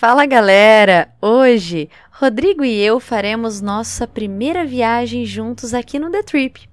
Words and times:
Fala 0.00 0.24
galera! 0.24 1.12
Hoje, 1.20 1.90
Rodrigo 2.10 2.64
e 2.64 2.80
eu 2.80 2.98
faremos 2.98 3.60
nossa 3.60 4.06
primeira 4.06 4.64
viagem 4.64 5.26
juntos 5.26 5.74
aqui 5.74 5.98
no 5.98 6.10
The 6.10 6.22
Trip. 6.22 6.69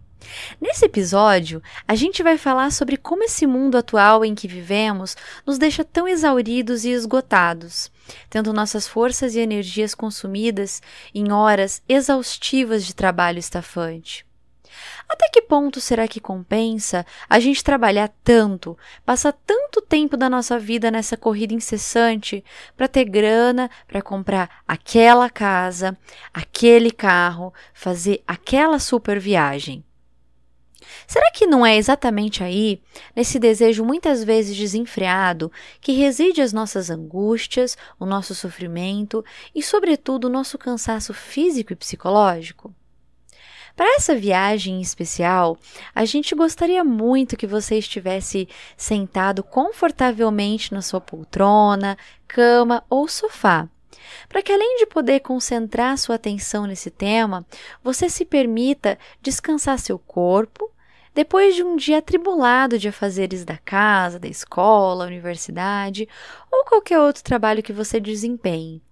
Nesse 0.60 0.86
episódio, 0.86 1.62
a 1.88 1.96
gente 1.96 2.24
vai 2.24 2.38
falar 2.38 2.72
sobre 2.72 2.98
como 2.98 3.24
esse 3.24 3.46
mundo 3.46 3.78
atual 3.78 4.24
em 4.24 4.36
que 4.36 4.48
vivemos 4.48 5.16
nos 5.46 5.58
deixa 5.58 5.84
tão 5.84 6.08
exauridos 6.08 6.86
e 6.86 6.92
esgotados, 6.92 7.92
tendo 8.30 8.54
nossas 8.54 8.88
forças 8.88 9.36
e 9.36 9.40
energias 9.40 9.94
consumidas 9.94 10.82
em 11.14 11.32
horas 11.32 11.82
exaustivas 11.88 12.86
de 12.86 12.96
trabalho 12.96 13.40
estafante. 13.40 14.28
Até 15.10 15.30
que 15.30 15.42
ponto 15.42 15.80
será 15.80 16.08
que 16.08 16.20
compensa 16.20 17.06
a 17.30 17.40
gente 17.40 17.64
trabalhar 17.64 18.10
tanto, 18.24 18.78
passar 19.06 19.32
tanto 19.32 19.82
tempo 19.82 20.18
da 20.18 20.30
nossa 20.30 20.60
vida 20.60 20.92
nessa 20.92 21.16
corrida 21.16 21.54
incessante 21.54 22.44
para 22.76 22.88
ter 22.88 23.06
grana 23.06 23.70
para 23.88 24.02
comprar 24.02 24.62
aquela 24.68 25.30
casa, 25.30 25.98
aquele 26.34 26.92
carro, 26.92 27.54
fazer 27.74 28.22
aquela 28.28 28.80
super 28.80 29.20
viagem? 29.20 29.84
Será 31.06 31.32
que 31.32 31.48
não 31.48 31.66
é 31.66 31.78
exatamente 31.78 32.44
aí, 32.44 32.82
nesse 33.16 33.40
desejo 33.40 33.84
muitas 33.84 34.24
vezes 34.24 34.56
desenfreado, 34.56 35.52
que 35.80 35.94
reside 35.94 36.42
as 36.42 36.54
nossas 36.54 36.90
angústias, 36.90 37.78
o 38.00 38.06
nosso 38.06 38.34
sofrimento 38.36 39.24
e, 39.54 39.62
sobretudo, 39.62 40.26
o 40.26 40.30
nosso 40.30 40.58
cansaço 40.58 41.14
físico 41.14 41.74
e 41.74 41.76
psicológico? 41.76 42.74
Para 43.78 43.96
essa 43.96 44.16
viagem 44.16 44.78
em 44.80 44.82
especial, 44.82 45.56
a 45.94 46.04
gente 46.04 46.34
gostaria 46.34 46.84
muito 46.84 47.38
que 47.38 47.46
você 47.46 47.78
estivesse 47.78 48.50
sentado 48.76 49.44
confortavelmente 49.44 50.74
na 50.74 50.82
sua 50.82 51.00
poltrona, 51.00 51.96
cama 52.28 52.84
ou 52.90 53.08
sofá. 53.08 53.70
Para 54.28 54.42
que 54.42 54.52
além 54.52 54.78
de 54.78 54.88
poder 54.88 55.20
concentrar 55.20 55.96
sua 55.98 56.16
atenção 56.16 56.66
nesse 56.66 56.90
tema, 56.90 57.46
você 57.84 58.10
se 58.10 58.26
permita 58.26 58.98
descansar 59.22 59.78
seu 59.78 60.00
corpo 60.00 60.72
depois 61.18 61.56
de 61.56 61.64
um 61.64 61.76
dia 61.76 61.98
atribulado 61.98 62.78
de 62.78 62.88
afazeres 62.88 63.44
da 63.44 63.58
casa, 63.58 64.20
da 64.20 64.28
escola, 64.28 65.08
universidade 65.08 66.08
ou 66.52 66.64
qualquer 66.64 67.00
outro 67.00 67.24
trabalho 67.24 67.64
que 67.64 67.74
você 67.74 68.00
desempenhe, 68.00 68.84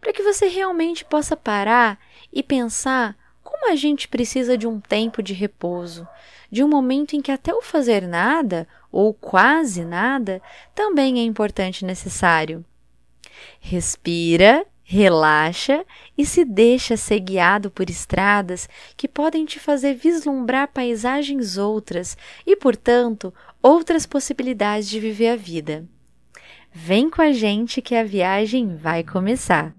para 0.00 0.10
que 0.10 0.22
você 0.22 0.48
realmente 0.48 1.04
possa 1.04 1.36
parar 1.36 1.98
e 2.32 2.42
pensar 2.42 3.14
como 3.42 3.70
a 3.70 3.76
gente 3.76 4.08
precisa 4.08 4.56
de 4.56 4.66
um 4.66 4.80
tempo 4.80 5.22
de 5.22 5.34
repouso, 5.34 6.08
de 6.50 6.64
um 6.64 6.68
momento 6.68 7.16
em 7.16 7.20
que 7.20 7.30
até 7.30 7.52
o 7.52 7.60
fazer 7.60 8.08
nada, 8.08 8.66
ou 8.90 9.12
quase 9.12 9.84
nada, 9.84 10.40
também 10.74 11.20
é 11.20 11.22
importante 11.22 11.82
e 11.82 11.84
necessário. 11.84 12.64
Respira, 13.60 14.64
relaxa 14.84 15.84
e 16.16 16.26
se 16.26 16.44
deixa 16.44 16.96
ser 16.96 17.18
guiado 17.20 17.70
por 17.70 17.88
estradas 17.88 18.68
que 18.96 19.08
podem 19.08 19.44
te 19.46 19.58
fazer 19.58 19.94
vislumbrar 19.94 20.68
paisagens 20.68 21.56
outras 21.56 22.16
e, 22.46 22.54
portanto, 22.54 23.32
outras 23.62 24.04
possibilidades 24.04 24.88
de 24.88 25.00
viver 25.00 25.30
a 25.30 25.36
vida. 25.36 25.88
Vem 26.70 27.08
com 27.08 27.22
a 27.22 27.32
gente 27.32 27.80
que 27.80 27.94
a 27.94 28.04
viagem 28.04 28.76
vai 28.76 29.02
começar. 29.02 29.74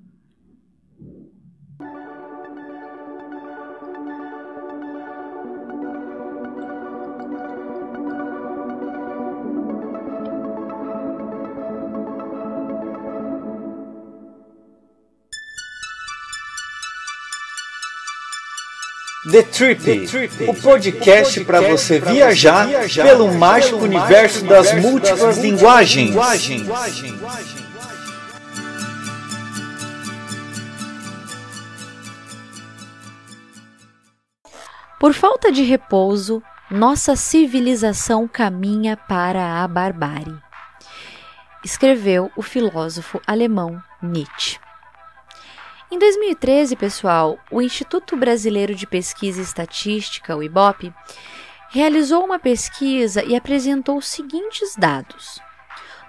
The 19.32 19.42
Trip, 19.42 20.08
o 20.48 20.54
podcast 20.54 21.44
para 21.46 21.60
você 21.60 22.00
viajar 22.00 22.68
pelo 22.94 23.34
mágico 23.34 23.78
universo 23.78 24.46
das 24.46 24.72
múltiplas 24.74 25.40
linguagens. 25.40 26.16
Por 35.00 35.14
falta 35.14 35.52
de 35.52 35.64
repouso, 35.64 36.44
nossa 36.70 37.16
civilização 37.16 38.28
caminha 38.28 38.96
para 38.96 39.64
a 39.64 39.68
barbárie. 39.68 40.38
Escreveu 41.64 42.32
o 42.38 42.44
filósofo 42.44 43.20
alemão 43.26 43.82
Nietzsche. 44.04 44.65
Em 45.96 45.98
2013, 45.98 46.76
pessoal, 46.76 47.40
o 47.50 47.62
Instituto 47.62 48.18
Brasileiro 48.18 48.76
de 48.76 48.86
Pesquisa 48.86 49.40
e 49.40 49.44
Estatística, 49.46 50.36
o 50.36 50.44
IBOP, 50.44 50.94
realizou 51.70 52.22
uma 52.26 52.38
pesquisa 52.38 53.24
e 53.24 53.34
apresentou 53.34 54.00
os 54.00 54.06
seguintes 54.06 54.76
dados. 54.76 55.40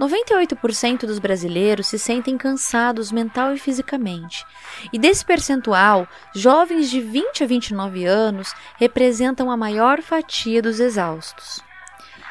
98% 0.00 1.06
dos 1.06 1.20
brasileiros 1.20 1.86
se 1.86 2.00
sentem 2.00 2.36
cansados 2.36 3.12
mental 3.12 3.54
e 3.54 3.58
fisicamente. 3.60 4.44
E 4.92 4.98
desse 4.98 5.25
percentual, 5.25 6.08
jovens 6.34 6.91
de 6.91 7.00
20 7.00 7.44
a 7.44 7.46
29 7.46 8.04
anos 8.06 8.52
representam 8.78 9.52
a 9.52 9.56
maior 9.56 10.02
fatia 10.02 10.60
dos 10.60 10.80
exaustos. 10.80 11.62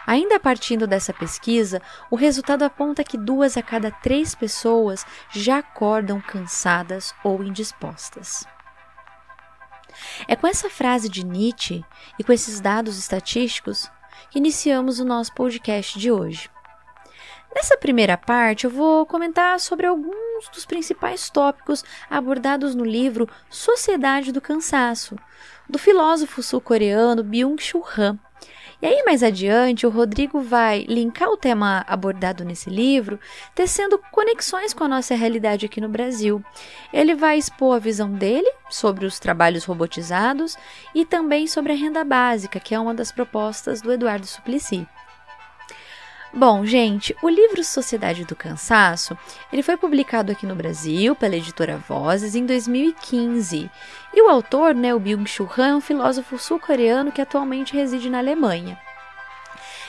Ainda 0.05 0.39
partindo 0.39 0.85
dessa 0.85 1.13
pesquisa, 1.13 1.81
o 2.11 2.16
resultado 2.16 2.63
aponta 2.63 3.03
que 3.03 3.17
duas 3.17 3.57
a 3.57 3.61
cada 3.61 3.89
três 3.89 4.35
pessoas 4.35 5.05
já 5.31 5.59
acordam 5.59 6.21
cansadas 6.21 7.13
ou 7.23 7.43
indispostas. 7.43 8.45
É 10.27 10.35
com 10.35 10.45
essa 10.45 10.69
frase 10.69 11.09
de 11.09 11.25
Nietzsche 11.25 11.83
e 12.19 12.23
com 12.23 12.31
esses 12.31 12.59
dados 12.59 12.97
estatísticos 12.97 13.89
que 14.29 14.38
iniciamos 14.38 14.99
o 14.99 15.05
nosso 15.05 15.33
podcast 15.33 15.97
de 15.97 16.11
hoje. 16.11 16.49
Nessa 17.55 17.77
primeira 17.77 18.17
parte, 18.17 18.65
eu 18.65 18.69
vou 18.69 19.05
comentar 19.05 19.59
sobre 19.61 19.88
alguns 19.88 20.49
dos 20.53 20.65
principais 20.65 21.29
tópicos 21.29 21.85
abordados 22.09 22.75
no 22.75 22.83
livro 22.83 23.29
Sociedade 23.49 24.33
do 24.33 24.41
Cansaço, 24.41 25.15
do 25.69 25.79
filósofo 25.79 26.44
sul-coreano 26.44 27.23
Byung-Chul 27.23 27.85
Han. 27.97 28.19
E 28.81 28.86
aí, 28.86 29.03
mais 29.06 29.24
adiante, 29.24 29.88
o 29.88 29.90
Rodrigo 29.90 30.41
vai 30.41 30.86
linkar 30.88 31.30
o 31.30 31.38
tema 31.38 31.84
abordado 31.88 32.44
nesse 32.44 32.69
livro, 32.69 33.19
tecendo 33.53 34.00
conexões 34.12 34.74
com 34.74 34.84
a 34.84 34.88
nossa 34.88 35.16
realidade 35.16 35.66
aqui 35.66 35.80
no 35.80 35.88
Brasil. 35.88 36.44
Ele 36.91 37.16
vai 37.16 37.38
expor 37.38 37.75
a 37.75 37.80
visão 37.80 38.12
dele 38.12 38.52
sobre 38.69 39.06
os 39.06 39.18
trabalhos 39.18 39.63
robotizados 39.63 40.58
e 40.94 41.06
também 41.06 41.47
sobre 41.47 41.72
a 41.72 41.75
renda 41.75 42.03
básica, 42.03 42.59
que 42.59 42.75
é 42.75 42.80
uma 42.80 42.94
das 42.94 43.12
propostas 43.12 43.81
do 43.81 43.91
Eduardo 43.91 44.28
Suplicy. 44.28 44.86
Bom, 46.38 46.66
gente, 46.66 47.16
o 47.23 47.29
livro 47.29 47.63
Sociedade 47.63 48.25
do 48.25 48.35
Cansaço, 48.35 49.18
ele 49.53 49.63
foi 49.63 49.78
publicado 49.78 50.34
aqui 50.34 50.46
no 50.46 50.53
Brasil 50.53 51.16
pela 51.16 51.38
editora 51.38 51.78
Vozes 51.78 52.35
em 52.35 52.46
2015. 52.46 53.72
E 54.13 54.22
o 54.22 54.28
autor, 54.28 54.75
né, 54.75 54.94
o 54.94 55.00
Byung-Chul 55.00 55.50
Han, 55.57 55.68
é 55.69 55.75
um 55.75 55.79
filósofo 55.79 56.38
sul-coreano 56.38 57.09
que 57.09 57.22
atualmente 57.22 57.74
reside 57.74 58.09
na 58.09 58.18
Alemanha. 58.18 58.78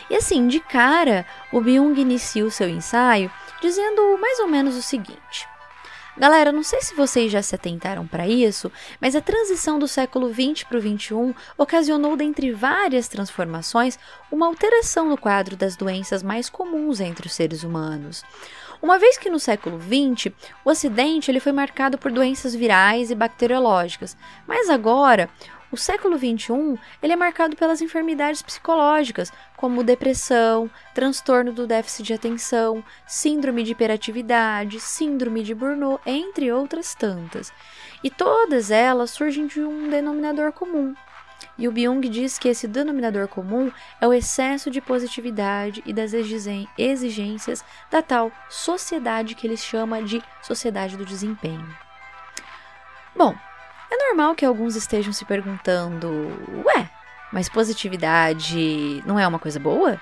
E 0.09 0.15
assim, 0.15 0.47
de 0.47 0.61
cara, 0.61 1.27
o 1.51 1.61
Byung 1.61 2.01
inicia 2.01 2.45
o 2.45 2.51
seu 2.51 2.69
ensaio 2.69 3.29
dizendo 3.61 4.17
mais 4.17 4.39
ou 4.39 4.47
menos 4.47 4.77
o 4.77 4.83
seguinte: 4.83 5.49
Galera, 6.19 6.51
não 6.51 6.63
sei 6.63 6.81
se 6.81 6.95
vocês 6.95 7.31
já 7.31 7.43
se 7.43 7.55
atentaram 7.55 8.07
para 8.07 8.27
isso, 8.27 8.73
mas 8.99 9.15
a 9.15 9.21
transição 9.21 9.79
do 9.79 9.87
século 9.87 10.33
XX 10.33 10.65
para 10.65 10.79
o 10.79 10.81
XXI 10.81 11.35
ocasionou, 11.59 12.17
dentre 12.17 12.53
várias 12.53 13.07
transformações, 13.07 13.99
uma 14.33 14.47
alteração 14.47 15.11
no 15.11 15.19
quadro 15.19 15.57
das 15.57 15.77
doenças 15.77 16.23
mais 16.23 16.49
comuns 16.49 17.01
entre 17.01 17.27
os 17.27 17.35
seres 17.35 17.63
humanos. 17.63 18.25
Uma 18.81 18.99
vez 18.99 19.19
que 19.19 19.29
no 19.29 19.39
século 19.39 19.79
XX 19.79 20.33
o 20.65 20.71
Ocidente 20.71 21.31
ele 21.31 21.41
foi 21.41 21.53
marcado 21.53 21.99
por 21.99 22.11
doenças 22.11 22.55
virais 22.55 23.11
e 23.11 23.15
bacteriológicas, 23.15 24.17
mas 24.47 24.71
agora 24.71 25.29
o 25.71 25.77
século 25.77 26.17
XXI 26.17 26.79
ele 27.03 27.13
é 27.13 27.17
marcado 27.17 27.57
pelas 27.57 27.81
enfermidades 27.81 28.41
psicológicas, 28.41 29.33
como 29.57 29.83
depressão, 29.83 30.71
transtorno 30.95 31.53
do 31.53 31.67
déficit 31.67 32.05
de 32.05 32.15
atenção, 32.15 32.85
síndrome 33.07 33.63
de 33.63 33.73
hiperatividade, 33.73 34.79
síndrome 34.79 35.43
de 35.43 35.55
Burnout, 35.55 36.01
entre 36.07 36.53
outras 36.53 36.95
tantas. 36.95 37.53
E 38.03 38.11
todas 38.11 38.71
elas 38.71 39.11
surgem 39.11 39.47
de 39.47 39.61
um 39.61 39.89
denominador 39.89 40.53
comum, 40.53 40.95
E 41.59 41.67
o 41.67 41.73
Byung 41.73 42.01
diz 42.09 42.39
que 42.39 42.49
esse 42.49 42.69
denominador 42.69 43.29
comum 43.29 43.73
é 44.01 44.07
o 44.07 44.13
excesso 44.13 44.71
de 44.71 44.81
positividade 44.81 45.83
e 45.87 45.93
das 45.93 46.13
exigências 46.13 47.65
da 47.91 48.03
tal 48.03 48.31
sociedade 48.49 49.35
que 49.35 49.47
ele 49.47 49.57
chama 49.57 50.03
de 50.03 50.23
sociedade 50.43 50.97
do 50.97 51.05
desempenho. 51.05 51.67
Bom, 53.15 53.35
é 53.91 53.97
normal 54.09 54.35
que 54.35 54.45
alguns 54.45 54.77
estejam 54.77 55.13
se 55.13 55.25
perguntando: 55.25 56.09
ué, 56.65 56.89
mas 57.33 57.49
positividade 57.49 59.03
não 59.07 59.19
é 59.19 59.27
uma 59.27 59.39
coisa 59.39 59.59
boa? 59.59 60.01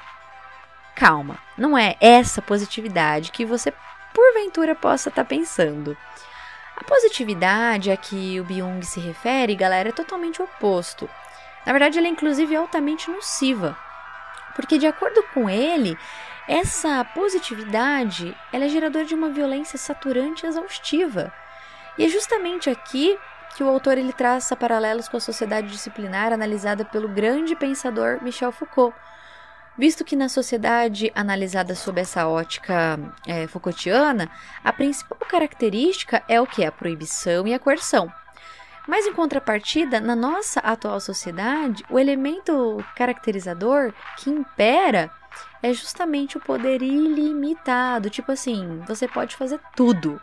Calma, 0.95 1.39
não 1.59 1.77
é 1.77 1.97
essa 2.01 2.41
positividade 2.41 3.33
que 3.33 3.45
você 3.45 3.73
porventura 4.15 4.75
possa 4.75 5.09
estar 5.09 5.25
pensando. 5.25 5.97
A 6.77 6.85
positividade 6.85 7.91
a 7.91 7.97
que 7.97 8.41
o 8.41 8.45
Byung 8.45 8.83
se 8.83 9.01
refere, 9.01 9.55
galera, 9.55 9.89
é 9.89 9.93
totalmente 9.93 10.41
oposto. 10.41 11.09
Na 11.67 11.73
verdade, 11.73 11.99
ela 11.99 12.07
é 12.07 12.11
inclusive 12.11 12.55
altamente 12.55 13.11
nociva, 13.11 13.77
porque 14.55 14.79
de 14.79 14.87
acordo 14.87 15.23
com 15.35 15.49
ele, 15.49 15.99
essa 16.47 17.05
positividade 17.05 18.37
ela 18.53 18.67
é 18.67 18.69
geradora 18.69 19.05
de 19.05 19.15
uma 19.15 19.31
violência 19.31 19.79
saturante 19.79 20.45
e 20.45 20.49
exaustiva. 20.49 21.33
E 21.97 22.05
é 22.05 22.09
justamente 22.09 22.69
aqui 22.69 23.19
que 23.55 23.62
o 23.62 23.69
autor 23.69 23.97
ele 23.97 24.12
traça 24.12 24.56
paralelos 24.56 25.09
com 25.09 25.17
a 25.17 25.21
sociedade 25.21 25.69
disciplinar 25.69 26.33
analisada 26.33 26.85
pelo 26.85 27.09
grande 27.09 27.55
pensador 27.55 28.23
Michel 28.23 28.51
Foucault, 28.51 28.95
visto 29.79 30.05
que 30.05 30.17
na 30.17 30.29
sociedade 30.29 31.12
analisada 31.15 31.75
sob 31.75 32.01
essa 32.01 32.27
ótica 32.27 32.99
é, 33.27 33.47
Foucaultiana, 33.47 34.31
a 34.62 34.73
principal 34.73 35.19
característica 35.29 36.23
é 36.29 36.41
o 36.41 36.47
que? 36.47 36.65
A 36.65 36.73
proibição 36.73 37.47
e 37.47 37.55
a 37.55 37.59
coerção. 37.59 38.12
Mas 38.87 39.06
em 39.06 39.15
contrapartida, 39.15 39.99
na 40.01 40.15
nossa 40.15 40.61
atual 40.61 41.01
sociedade, 41.01 41.85
o 41.89 41.99
elemento 41.99 42.85
caracterizador 42.95 43.95
que 44.19 44.29
impera 44.29 45.11
é 45.62 45.73
justamente 45.73 46.37
o 46.37 46.41
poder 46.41 46.83
ilimitado. 46.83 48.11
Tipo 48.11 48.33
assim, 48.33 48.83
você 48.87 49.09
pode 49.09 49.35
fazer 49.37 49.59
tudo. 49.75 50.21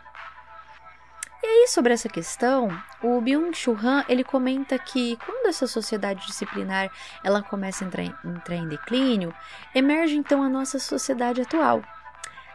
E 1.42 1.46
aí, 1.46 1.66
sobre 1.66 1.92
essa 1.92 2.08
questão, 2.08 2.68
o 3.02 3.20
Byung-Chul 3.20 3.76
Han, 3.82 4.04
ele 4.08 4.22
comenta 4.22 4.78
que 4.78 5.16
quando 5.26 5.48
essa 5.48 5.66
sociedade 5.66 6.24
disciplinar 6.24 6.88
ela 7.24 7.42
começa 7.42 7.84
a 7.84 7.88
entrar 7.88 8.04
em, 8.04 8.14
entrar 8.24 8.54
em 8.54 8.68
declínio, 8.68 9.34
emerge 9.74 10.16
então 10.16 10.40
a 10.40 10.48
nossa 10.48 10.78
sociedade 10.78 11.40
atual, 11.40 11.82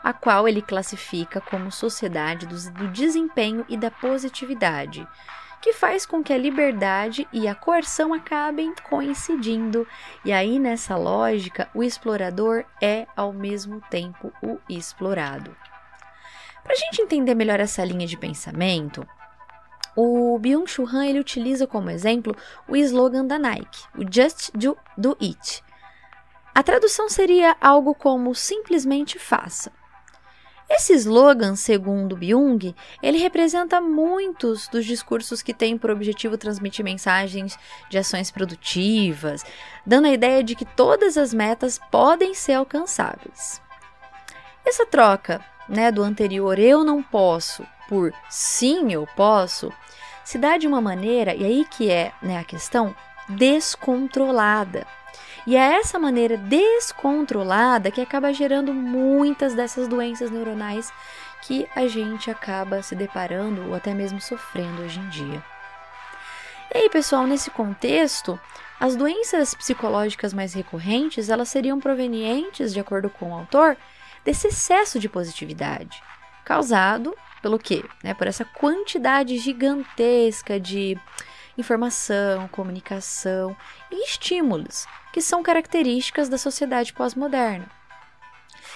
a 0.02 0.14
qual 0.14 0.48
ele 0.48 0.62
classifica 0.62 1.42
como 1.42 1.70
sociedade 1.70 2.46
do, 2.46 2.56
do 2.72 2.88
desempenho 2.88 3.66
e 3.68 3.76
da 3.76 3.92
positividade, 3.92 5.06
que 5.62 5.74
faz 5.74 6.06
com 6.06 6.24
que 6.24 6.32
a 6.32 6.38
liberdade 6.38 7.28
e 7.34 7.46
a 7.46 7.54
coerção 7.54 8.14
acabem 8.14 8.74
coincidindo. 8.90 9.86
E 10.24 10.32
aí, 10.32 10.58
nessa 10.60 10.96
lógica, 10.96 11.70
o 11.74 11.84
explorador 11.84 12.64
é 12.82 13.06
ao 13.18 13.34
mesmo 13.34 13.82
tempo 13.90 14.32
o 14.42 14.58
explorado. 14.70 15.54
Para 16.68 16.76
a 16.76 16.80
gente 16.80 17.02
entender 17.02 17.34
melhor 17.34 17.62
essa 17.62 17.82
linha 17.86 18.06
de 18.06 18.18
pensamento, 18.18 19.08
o 19.96 20.38
Byung-Chul 20.38 20.86
Han 20.86 21.08
ele 21.08 21.20
utiliza 21.22 21.66
como 21.66 21.90
exemplo 21.90 22.36
o 22.68 22.76
slogan 22.76 23.26
da 23.26 23.40
Nike, 23.40 23.86
o 23.98 24.02
Just 24.04 24.52
Do, 24.54 24.78
do 24.98 25.18
It. 25.22 25.64
A 26.54 26.62
tradução 26.62 27.08
seria 27.08 27.56
algo 27.62 27.96
como 27.96 28.36
simplesmente 28.36 29.18
faça. 29.18 29.72
Esse 30.70 30.92
slogan, 30.92 31.56
segundo 31.56 32.18
Byung, 32.18 32.76
ele 33.02 33.18
representa 33.18 33.80
muitos 33.80 34.68
dos 34.68 34.86
discursos 34.86 35.42
que 35.42 35.54
têm 35.54 35.78
por 35.78 35.90
objetivo 35.90 36.38
transmitir 36.38 36.84
mensagens 36.84 37.58
de 37.90 37.98
ações 37.98 38.30
produtivas, 38.30 39.46
dando 39.86 40.08
a 40.08 40.12
ideia 40.12 40.44
de 40.44 40.54
que 40.54 40.66
todas 40.66 41.18
as 41.18 41.34
metas 41.34 41.80
podem 41.90 42.34
ser 42.34 42.56
alcançáveis. 42.56 43.66
Essa 44.68 44.86
troca 44.86 45.40
né, 45.70 45.94
do 45.94 46.04
anterior 46.04 46.60
eu 46.60 46.84
não 46.84 47.02
posso 47.02 47.66
por 47.88 48.14
sim 48.30 48.92
eu 48.92 49.08
posso 49.16 49.72
se 50.26 50.38
dá 50.38 50.58
de 50.58 50.68
uma 50.68 50.82
maneira, 50.82 51.34
e 51.34 51.46
aí 51.46 51.66
que 51.72 51.90
é 51.90 52.12
né, 52.22 52.38
a 52.38 52.44
questão, 52.44 52.94
descontrolada. 53.30 54.86
E 55.48 55.56
é 55.56 55.76
essa 55.80 55.98
maneira 55.98 56.36
descontrolada 56.36 57.90
que 57.90 58.02
acaba 58.02 58.34
gerando 58.34 58.74
muitas 58.74 59.54
dessas 59.54 59.88
doenças 59.88 60.30
neuronais 60.30 60.92
que 61.44 61.66
a 61.74 61.88
gente 61.88 62.30
acaba 62.30 62.84
se 62.84 62.94
deparando 62.94 63.70
ou 63.70 63.74
até 63.74 63.94
mesmo 63.94 64.20
sofrendo 64.20 64.82
hoje 64.82 65.00
em 65.00 65.08
dia. 65.08 65.42
E 66.76 66.80
aí, 66.80 66.90
pessoal, 66.90 67.26
nesse 67.26 67.50
contexto, 67.50 68.38
as 68.78 68.98
doenças 68.98 69.56
psicológicas 69.56 70.34
mais 70.34 70.54
recorrentes, 70.54 71.30
elas 71.30 71.48
seriam 71.48 71.80
provenientes, 71.80 72.74
de 72.74 72.82
acordo 72.82 73.10
com 73.10 73.32
o 73.32 73.34
autor, 73.34 73.78
desse 74.28 74.50
excesso 74.50 75.00
de 75.00 75.08
positividade, 75.08 76.04
causado 76.44 77.16
pelo 77.42 77.58
quê? 77.58 77.86
Né? 78.04 78.14
Por 78.14 78.28
essa 78.28 78.44
quantidade 78.44 79.38
gigantesca 79.38 80.60
de 80.60 80.98
informação, 81.58 82.46
comunicação 82.50 83.56
e 83.90 84.04
estímulos 84.04 84.86
que 85.14 85.22
são 85.22 85.42
características 85.42 86.28
da 86.28 86.38
sociedade 86.38 86.92
pós-moderna. 86.92 87.72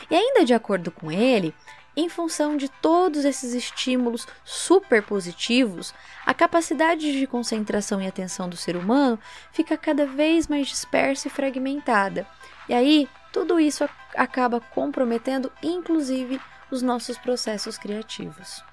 E 0.10 0.16
ainda 0.16 0.46
de 0.46 0.54
acordo 0.54 0.90
com 0.90 1.12
ele, 1.12 1.54
em 1.98 2.08
função 2.08 2.56
de 2.56 2.70
todos 2.70 3.26
esses 3.26 3.54
estímulos 3.54 4.26
super 4.46 5.04
positivos, 5.04 5.94
a 6.26 6.34
capacidade 6.34 7.12
de 7.12 7.28
concentração 7.28 8.02
e 8.02 8.08
atenção 8.08 8.48
do 8.48 8.56
ser 8.56 8.78
humano 8.78 9.20
fica 9.52 9.76
cada 9.76 10.06
vez 10.06 10.48
mais 10.48 10.70
dispersa 10.70 11.28
e 11.28 11.32
fragmentada. 11.32 12.26
E 12.70 12.74
aí, 12.74 13.10
tudo 13.34 13.60
isso 13.60 13.84
acaba 14.16 14.60
comprometendo, 14.60 15.52
inclusive, 15.62 16.40
os 16.70 16.82
nossos 16.82 17.18
processos 17.18 17.78
criativos. 17.78 18.64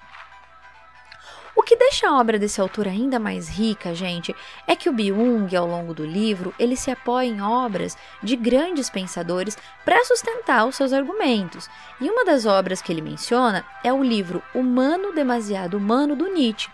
O 1.55 1.61
que 1.61 1.75
deixa 1.75 2.07
a 2.07 2.17
obra 2.17 2.39
desse 2.39 2.61
autor 2.61 2.87
ainda 2.87 3.19
mais 3.19 3.49
rica, 3.49 3.93
gente, 3.93 4.33
é 4.65 4.77
que 4.77 4.87
o 4.87 4.93
Byung, 4.93 5.53
ao 5.57 5.67
longo 5.67 5.93
do 5.93 6.05
livro, 6.05 6.53
ele 6.57 6.77
se 6.77 6.89
apoia 6.89 7.27
em 7.27 7.41
obras 7.41 7.97
de 8.23 8.37
grandes 8.37 8.89
pensadores 8.89 9.57
para 9.83 10.05
sustentar 10.05 10.65
os 10.65 10.77
seus 10.77 10.93
argumentos. 10.93 11.69
E 11.99 12.09
uma 12.09 12.23
das 12.23 12.45
obras 12.45 12.81
que 12.81 12.93
ele 12.93 13.01
menciona 13.01 13.65
é 13.83 13.91
o 13.91 14.01
livro 14.01 14.41
Humano 14.55 15.11
Demasiado 15.11 15.75
Humano 15.75 16.15
do 16.15 16.31
Nietzsche, 16.31 16.69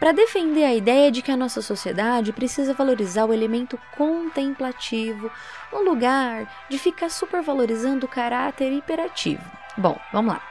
para 0.00 0.12
defender 0.12 0.64
a 0.64 0.74
ideia 0.74 1.10
de 1.10 1.22
que 1.22 1.30
a 1.30 1.36
nossa 1.36 1.62
sociedade 1.62 2.32
precisa 2.32 2.74
valorizar 2.74 3.26
o 3.26 3.32
elemento 3.32 3.78
contemplativo, 3.96 5.30
no 5.74 5.82
lugar 5.82 6.48
de 6.70 6.78
ficar 6.78 7.10
supervalorizando 7.10 8.06
o 8.06 8.08
caráter 8.08 8.72
hiperativo. 8.72 9.44
Bom, 9.76 9.98
vamos 10.12 10.34
lá. 10.34 10.42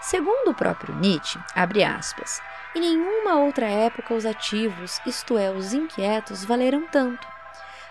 Segundo 0.00 0.50
o 0.50 0.54
próprio 0.54 0.94
Nietzsche, 0.94 1.38
abre 1.54 1.84
aspas, 1.84 2.40
em 2.74 2.80
nenhuma 2.80 3.34
outra 3.34 3.66
época 3.66 4.14
os 4.14 4.24
ativos, 4.24 4.98
isto 5.04 5.36
é, 5.36 5.50
os 5.50 5.74
inquietos, 5.74 6.44
valeram 6.44 6.86
tanto. 6.86 7.28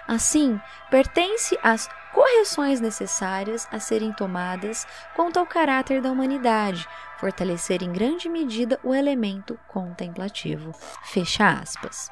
Assim, 0.07 0.59
pertence 0.89 1.57
às 1.61 1.87
correções 2.11 2.81
necessárias 2.81 3.67
a 3.71 3.79
serem 3.79 4.11
tomadas 4.11 4.87
quanto 5.15 5.37
ao 5.37 5.45
caráter 5.45 6.01
da 6.01 6.09
humanidade, 6.09 6.87
fortalecer 7.19 7.83
em 7.83 7.93
grande 7.93 8.27
medida 8.27 8.79
o 8.83 8.95
elemento 8.95 9.59
contemplativo. 9.67 10.71
Fecha 11.03 11.47
aspas. 11.61 12.09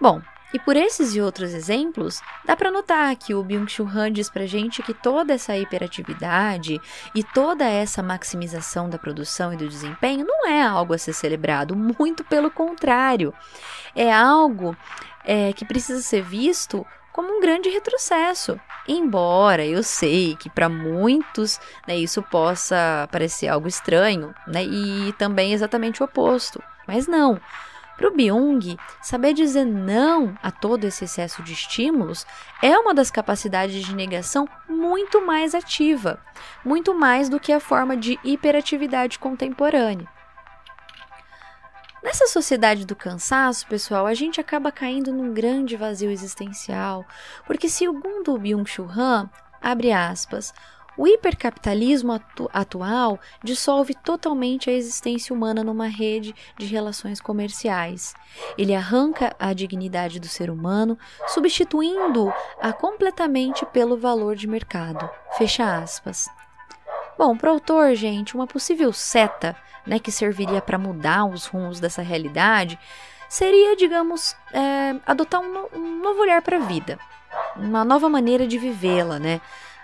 Bom, 0.00 0.22
e 0.52 0.58
por 0.58 0.76
esses 0.76 1.14
e 1.14 1.20
outros 1.20 1.54
exemplos, 1.54 2.20
dá 2.44 2.56
para 2.56 2.70
notar 2.70 3.14
que 3.16 3.34
o 3.34 3.42
Byung-Chul 3.42 3.88
Han 3.88 4.12
diz 4.12 4.28
pra 4.28 4.46
gente 4.46 4.82
que 4.82 4.92
toda 4.92 5.32
essa 5.32 5.56
hiperatividade 5.56 6.80
e 7.14 7.22
toda 7.22 7.64
essa 7.64 8.02
maximização 8.02 8.88
da 8.88 8.98
produção 8.98 9.52
e 9.52 9.56
do 9.56 9.68
desempenho 9.68 10.26
não 10.26 10.48
é 10.48 10.62
algo 10.62 10.92
a 10.92 10.98
ser 10.98 11.12
celebrado, 11.12 11.76
muito 11.76 12.24
pelo 12.24 12.50
contrário. 12.50 13.32
É 13.94 14.12
algo 14.12 14.76
é, 15.24 15.52
que 15.52 15.64
precisa 15.64 16.02
ser 16.02 16.22
visto 16.22 16.84
como 17.12 17.36
um 17.36 17.40
grande 17.40 17.68
retrocesso. 17.68 18.58
Embora 18.88 19.64
eu 19.64 19.82
sei 19.82 20.36
que 20.36 20.50
para 20.50 20.68
muitos 20.68 21.60
né, 21.86 21.96
isso 21.96 22.22
possa 22.22 23.08
parecer 23.12 23.46
algo 23.46 23.68
estranho, 23.68 24.34
né, 24.46 24.64
e 24.64 25.12
também 25.12 25.52
exatamente 25.52 26.02
o 26.02 26.06
oposto. 26.06 26.62
Mas 26.88 27.06
não. 27.06 27.40
Para 28.00 28.08
o 28.08 28.14
Byung, 28.14 28.78
saber 29.02 29.34
dizer 29.34 29.66
não 29.66 30.34
a 30.42 30.50
todo 30.50 30.86
esse 30.86 31.04
excesso 31.04 31.42
de 31.42 31.52
estímulos 31.52 32.26
é 32.62 32.70
uma 32.78 32.94
das 32.94 33.10
capacidades 33.10 33.84
de 33.84 33.94
negação 33.94 34.48
muito 34.66 35.20
mais 35.20 35.54
ativa, 35.54 36.18
muito 36.64 36.94
mais 36.94 37.28
do 37.28 37.38
que 37.38 37.52
a 37.52 37.60
forma 37.60 37.94
de 37.94 38.18
hiperatividade 38.24 39.18
contemporânea. 39.18 40.08
Nessa 42.02 42.26
sociedade 42.26 42.86
do 42.86 42.96
cansaço, 42.96 43.66
pessoal, 43.66 44.06
a 44.06 44.14
gente 44.14 44.40
acaba 44.40 44.72
caindo 44.72 45.12
num 45.12 45.34
grande 45.34 45.76
vazio 45.76 46.10
existencial, 46.10 47.04
porque 47.46 47.68
segundo 47.68 48.32
o 48.32 48.38
Byung-Chul 48.38 48.88
Han, 48.90 49.28
abre 49.60 49.92
aspas, 49.92 50.54
O 51.00 51.08
hipercapitalismo 51.08 52.12
atu 52.12 52.50
atual 52.52 53.18
dissolve 53.42 53.94
totalmente 53.94 54.68
a 54.68 54.72
existência 54.74 55.34
humana 55.34 55.64
numa 55.64 55.86
rede 55.86 56.34
de 56.58 56.66
relações 56.66 57.22
comerciais. 57.22 58.14
Ele 58.58 58.74
arranca 58.74 59.34
a 59.38 59.54
dignidade 59.54 60.20
do 60.20 60.28
ser 60.28 60.50
humano, 60.50 60.98
substituindo-a 61.28 62.72
completamente 62.74 63.64
pelo 63.64 63.96
valor 63.96 64.36
de 64.36 64.46
mercado. 64.46 65.08
Fecha 65.38 65.78
aspas. 65.78 66.28
Bom, 67.16 67.34
para 67.34 67.48
o 67.48 67.54
autor, 67.54 67.94
gente, 67.94 68.34
uma 68.34 68.46
possível 68.46 68.92
seta 68.92 69.56
né, 69.86 69.98
que 69.98 70.12
serviria 70.12 70.60
para 70.60 70.76
mudar 70.76 71.24
os 71.24 71.46
rumos 71.46 71.80
dessa 71.80 72.02
realidade 72.02 72.78
seria, 73.26 73.74
digamos, 73.74 74.36
é, 74.52 74.96
adotar 75.06 75.40
um, 75.40 75.50
no 75.50 75.68
um 75.72 76.02
novo 76.02 76.20
olhar 76.20 76.42
para 76.42 76.58
a 76.58 76.60
vida, 76.60 76.98
uma 77.56 77.86
nova 77.86 78.06
maneira 78.06 78.46
de 78.46 78.58
vivê-la, 78.58 79.18
né? 79.18 79.40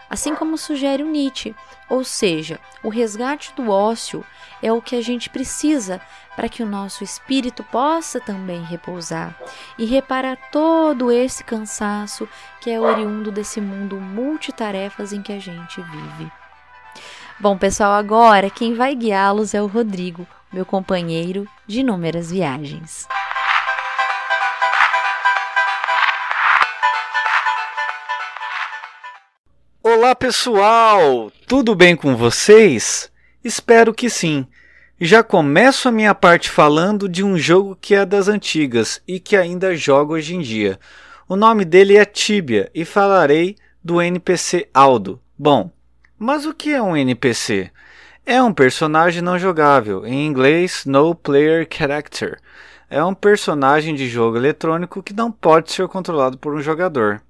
Assim 0.08 0.34
como 0.34 0.58
sugere 0.58 1.02
o 1.02 1.10
Nietzsche, 1.10 1.54
ou 1.88 2.04
seja, 2.04 2.58
o 2.82 2.88
resgate 2.88 3.52
do 3.54 3.70
ócio 3.70 4.24
é 4.62 4.72
o 4.72 4.82
que 4.82 4.96
a 4.96 5.02
gente 5.02 5.30
precisa 5.30 6.00
para 6.34 6.48
que 6.48 6.62
o 6.62 6.66
nosso 6.66 7.02
espírito 7.02 7.64
possa 7.64 8.20
também 8.20 8.62
repousar 8.62 9.34
e 9.78 9.84
reparar 9.86 10.36
todo 10.50 11.10
esse 11.10 11.42
cansaço 11.42 12.28
que 12.60 12.70
é 12.70 12.78
oriundo 12.78 13.32
desse 13.32 13.60
mundo 13.60 13.96
multitarefas 13.96 15.12
em 15.12 15.22
que 15.22 15.32
a 15.32 15.38
gente 15.38 15.80
vive. 15.80 16.30
Bom, 17.38 17.56
pessoal, 17.56 17.92
agora 17.92 18.50
quem 18.50 18.74
vai 18.74 18.94
guiá-los 18.94 19.54
é 19.54 19.62
o 19.62 19.66
Rodrigo, 19.66 20.26
meu 20.52 20.64
companheiro 20.64 21.46
de 21.66 21.80
inúmeras 21.80 22.30
viagens. 22.30 23.06
Olá 29.98 30.14
pessoal, 30.14 31.32
tudo 31.46 31.74
bem 31.74 31.96
com 31.96 32.14
vocês? 32.14 33.10
Espero 33.42 33.94
que 33.94 34.10
sim. 34.10 34.46
Já 35.00 35.22
começo 35.22 35.88
a 35.88 35.90
minha 35.90 36.14
parte 36.14 36.50
falando 36.50 37.08
de 37.08 37.24
um 37.24 37.38
jogo 37.38 37.78
que 37.80 37.94
é 37.94 38.04
das 38.04 38.28
antigas 38.28 39.00
e 39.08 39.18
que 39.18 39.34
ainda 39.34 39.74
jogo 39.74 40.12
hoje 40.12 40.36
em 40.36 40.40
dia. 40.42 40.78
O 41.26 41.34
nome 41.34 41.64
dele 41.64 41.96
é 41.96 42.04
Tibia 42.04 42.70
e 42.74 42.84
falarei 42.84 43.56
do 43.82 44.02
NPC 44.02 44.68
Aldo. 44.74 45.18
Bom, 45.36 45.70
mas 46.18 46.44
o 46.44 46.52
que 46.52 46.74
é 46.74 46.82
um 46.82 46.94
NPC? 46.94 47.70
É 48.26 48.42
um 48.42 48.52
personagem 48.52 49.22
não 49.22 49.38
jogável, 49.38 50.04
em 50.04 50.26
inglês 50.26 50.84
No 50.84 51.14
Player 51.14 51.66
Character. 51.72 52.38
É 52.90 53.02
um 53.02 53.14
personagem 53.14 53.94
de 53.94 54.06
jogo 54.10 54.36
eletrônico 54.36 55.02
que 55.02 55.14
não 55.14 55.32
pode 55.32 55.72
ser 55.72 55.88
controlado 55.88 56.36
por 56.36 56.54
um 56.54 56.60
jogador. 56.60 57.22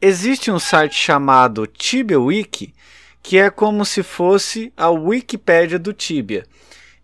Existe 0.00 0.48
um 0.50 0.60
site 0.60 0.94
chamado 0.94 1.66
TibiaWiki, 1.66 2.72
que 3.20 3.36
é 3.36 3.50
como 3.50 3.84
se 3.84 4.04
fosse 4.04 4.72
a 4.76 4.88
Wikipédia 4.90 5.76
do 5.76 5.92
Tibia. 5.92 6.46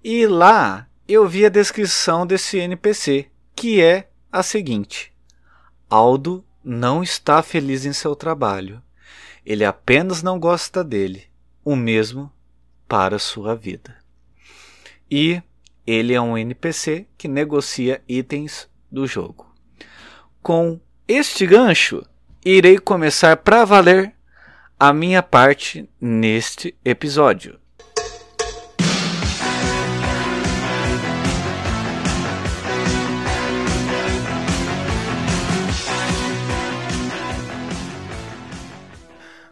E 0.03 0.27
lá 0.27 0.87
eu 1.09 1.27
vi 1.27 1.45
a 1.45 1.49
descrição 1.49 2.25
desse 2.25 2.57
NPC, 2.59 3.27
que 3.57 3.83
é 3.83 4.09
a 4.31 4.45
seguinte: 4.45 5.13
Aldo 5.91 6.45
não 6.63 7.03
está 7.03 7.43
feliz 7.43 7.85
em 7.85 7.93
seu 7.93 8.15
trabalho. 8.15 8.81
Ele 9.45 9.65
apenas 9.65 10.23
não 10.23 10.39
gosta 10.39 10.85
dele. 10.85 11.25
O 11.65 11.75
mesmo 11.75 12.33
para 12.87 13.19
sua 13.19 13.57
vida. 13.57 13.97
E 15.11 15.43
ele 15.87 16.15
é 16.15 16.21
um 16.21 16.39
NPC 16.39 17.07
que 17.19 17.27
negocia 17.27 18.03
itens 18.09 18.69
do 18.91 19.07
jogo. 19.07 19.53
Com 20.43 20.79
este 21.09 21.47
gancho, 21.47 22.05
irei 22.45 22.79
começar 22.79 23.39
para 23.39 23.65
valer 23.65 24.13
a 24.79 24.93
minha 24.93 25.23
parte 25.23 25.89
neste 25.99 26.77
episódio. 26.85 27.59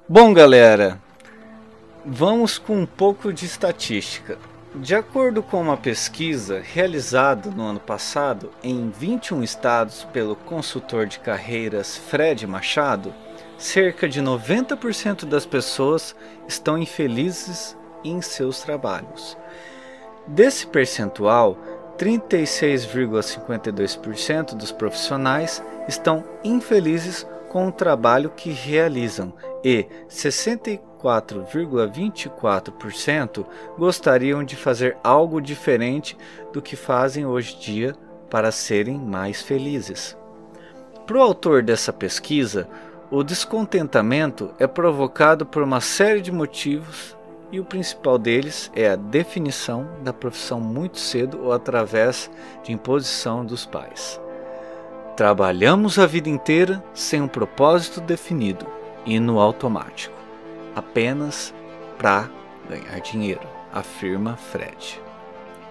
Bom, 0.06 0.34
galera, 0.34 1.00
vamos 2.04 2.58
com 2.58 2.76
um 2.76 2.84
pouco 2.84 3.32
de 3.32 3.46
estatística. 3.46 4.38
De 4.74 4.94
acordo 4.94 5.42
com 5.42 5.60
uma 5.60 5.76
pesquisa 5.76 6.62
realizada 6.64 7.50
no 7.50 7.62
ano 7.62 7.78
passado 7.78 8.50
em 8.62 8.88
21 8.88 9.42
estados 9.42 10.04
pelo 10.14 10.34
consultor 10.34 11.04
de 11.04 11.18
carreiras 11.18 11.98
Fred 11.98 12.46
Machado, 12.46 13.12
cerca 13.58 14.08
de 14.08 14.22
90% 14.22 15.26
das 15.26 15.44
pessoas 15.44 16.16
estão 16.48 16.78
infelizes 16.78 17.76
em 18.02 18.22
seus 18.22 18.62
trabalhos. 18.62 19.36
Desse 20.26 20.66
percentual, 20.66 21.58
36,52% 21.98 24.54
dos 24.54 24.72
profissionais 24.72 25.62
estão 25.86 26.24
infelizes 26.42 27.26
com 27.52 27.68
o 27.68 27.72
trabalho 27.72 28.30
que 28.30 28.50
realizam 28.50 29.32
e 29.62 29.86
64 30.08 30.92
4,24% 31.02 33.44
gostariam 33.76 34.44
de 34.44 34.54
fazer 34.54 34.96
algo 35.02 35.40
diferente 35.40 36.16
do 36.52 36.62
que 36.62 36.76
fazem 36.76 37.26
hoje 37.26 37.56
em 37.56 37.58
dia 37.58 37.96
para 38.30 38.52
serem 38.52 38.96
mais 38.98 39.42
felizes. 39.42 40.16
Para 41.06 41.18
o 41.18 41.22
autor 41.22 41.62
dessa 41.62 41.92
pesquisa, 41.92 42.68
o 43.10 43.24
descontentamento 43.24 44.54
é 44.58 44.66
provocado 44.66 45.44
por 45.44 45.62
uma 45.62 45.80
série 45.80 46.22
de 46.22 46.30
motivos 46.30 47.16
e 47.50 47.58
o 47.60 47.64
principal 47.64 48.16
deles 48.16 48.70
é 48.74 48.88
a 48.88 48.96
definição 48.96 49.86
da 50.02 50.12
profissão 50.12 50.60
muito 50.60 50.98
cedo 50.98 51.40
ou 51.42 51.52
através 51.52 52.30
de 52.62 52.72
imposição 52.72 53.44
dos 53.44 53.66
pais. 53.66 54.20
Trabalhamos 55.16 55.98
a 55.98 56.06
vida 56.06 56.28
inteira 56.28 56.82
sem 56.94 57.20
um 57.20 57.28
propósito 57.28 58.00
definido 58.00 58.66
e 59.04 59.20
no 59.20 59.38
automático 59.38 60.22
apenas 60.74 61.54
para 61.98 62.28
ganhar 62.68 63.00
dinheiro, 63.00 63.46
afirma 63.72 64.36
Fred. 64.36 65.00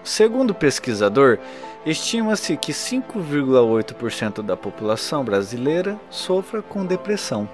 Segundo 0.04 0.50
o 0.50 0.54
pesquisador, 0.54 1.38
estima-se 1.86 2.56
que 2.56 2.72
5,8% 2.72 4.42
da 4.42 4.56
população 4.56 5.24
brasileira 5.24 5.98
sofra 6.10 6.60
com 6.62 6.84
depressão, 6.84 7.48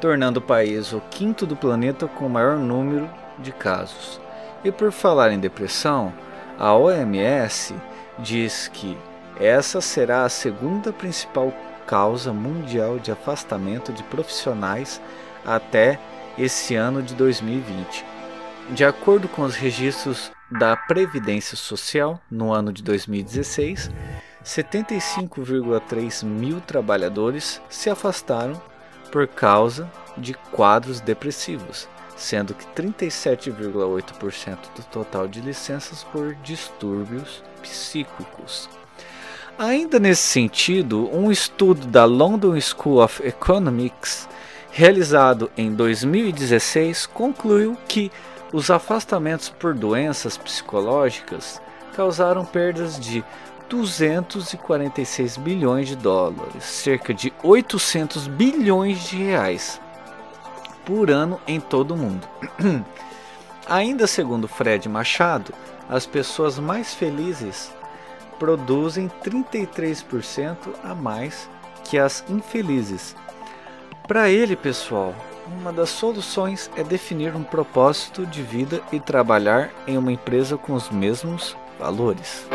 tornando 0.00 0.38
o 0.38 0.42
país 0.42 0.92
o 0.92 1.00
quinto 1.10 1.44
do 1.44 1.56
planeta 1.56 2.06
com 2.06 2.26
o 2.26 2.30
maior 2.30 2.56
número 2.56 3.08
de 3.38 3.52
casos. 3.52 4.20
E 4.64 4.70
por 4.70 4.92
falar 4.92 5.32
em 5.32 5.40
depressão, 5.40 6.12
a 6.58 6.74
OMS 6.74 7.74
diz 8.18 8.68
que 8.68 8.96
essa 9.40 9.80
será 9.80 10.24
a 10.24 10.28
segunda 10.28 10.92
principal 10.92 11.52
causa 11.86 12.32
mundial 12.32 12.98
de 12.98 13.10
afastamento 13.10 13.92
de 13.92 14.02
profissionais 14.02 15.00
até 15.44 15.98
esse 16.36 16.74
ano 16.74 17.02
de 17.02 17.14
2020. 17.14 18.04
De 18.70 18.84
acordo 18.84 19.28
com 19.28 19.42
os 19.42 19.56
registros 19.56 20.30
da 20.50 20.76
Previdência 20.76 21.56
Social, 21.56 22.20
no 22.30 22.52
ano 22.52 22.72
de 22.72 22.82
2016, 22.82 23.90
75,3 24.44 26.24
mil 26.24 26.60
trabalhadores 26.60 27.62
se 27.70 27.88
afastaram 27.88 28.60
por 29.10 29.26
causa 29.26 29.90
de 30.16 30.34
quadros 30.34 31.00
depressivos, 31.00 31.88
sendo 32.16 32.54
que 32.54 32.66
37,8% 32.66 34.58
do 34.76 34.82
total 34.84 35.26
de 35.26 35.40
licenças 35.40 36.04
por 36.04 36.34
distúrbios 36.36 37.42
psíquicos. 37.62 38.68
Ainda 39.58 39.98
nesse 39.98 40.22
sentido, 40.22 41.10
um 41.12 41.32
estudo 41.32 41.88
da 41.88 42.04
London 42.04 42.56
School 42.60 43.02
of 43.02 43.20
Economics 43.26 44.28
realizado 44.70 45.50
em 45.56 45.74
2016, 45.74 47.06
concluiu 47.06 47.76
que 47.88 48.12
os 48.52 48.70
afastamentos 48.70 49.48
por 49.48 49.74
doenças 49.74 50.38
psicológicas 50.38 51.60
causaram 51.96 52.44
perdas 52.44 53.00
de 53.00 53.24
246 53.68 55.36
bilhões 55.38 55.88
de 55.88 55.96
dólares, 55.96 56.62
cerca 56.62 57.12
de 57.12 57.32
800 57.42 58.28
bilhões 58.28 59.08
de 59.08 59.16
reais 59.16 59.80
por 60.86 61.10
ano 61.10 61.40
em 61.48 61.58
todo 61.58 61.94
o 61.94 61.96
mundo. 61.96 62.28
Ainda 63.68 64.06
segundo 64.06 64.46
Fred 64.46 64.88
Machado, 64.88 65.52
as 65.88 66.06
pessoas 66.06 66.60
mais 66.60 66.94
felizes 66.94 67.76
produzem 68.38 69.10
33% 69.22 70.56
a 70.82 70.94
mais 70.94 71.48
que 71.84 71.98
as 71.98 72.24
infelizes 72.28 73.14
para 74.08 74.30
ele, 74.30 74.56
pessoal, 74.56 75.14
uma 75.46 75.70
das 75.70 75.90
soluções 75.90 76.70
é 76.74 76.82
definir 76.82 77.36
um 77.36 77.42
propósito 77.42 78.24
de 78.24 78.42
vida 78.42 78.80
e 78.90 78.98
trabalhar 78.98 79.70
em 79.86 79.98
uma 79.98 80.10
empresa 80.10 80.56
com 80.56 80.72
os 80.72 80.88
mesmos 80.88 81.54
valores. 81.78 82.48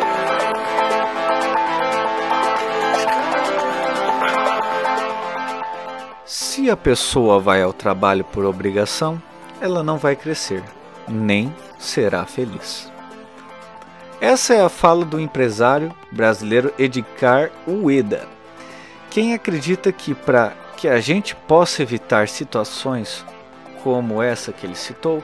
Se 6.25 6.71
a 6.71 6.75
pessoa 6.75 7.39
vai 7.39 7.61
ao 7.61 7.71
trabalho 7.71 8.23
por 8.23 8.45
obrigação, 8.45 9.21
ela 9.61 9.83
não 9.83 9.99
vai 9.99 10.15
crescer, 10.15 10.63
nem 11.07 11.55
será 11.77 12.25
feliz. 12.25 12.92
Essa 14.23 14.53
é 14.53 14.61
a 14.61 14.69
fala 14.69 15.03
do 15.03 15.19
empresário 15.19 15.93
brasileiro 16.09 16.73
Edgar 16.79 17.51
Ueda. 17.67 18.25
Quem 19.09 19.33
acredita 19.33 19.91
que 19.91 20.15
para 20.15 20.53
que 20.77 20.87
a 20.87 21.01
gente 21.01 21.35
possa 21.35 21.83
evitar 21.83 22.29
situações 22.29 23.25
como 23.83 24.23
essa 24.23 24.53
que 24.53 24.65
ele 24.65 24.77
citou, 24.77 25.21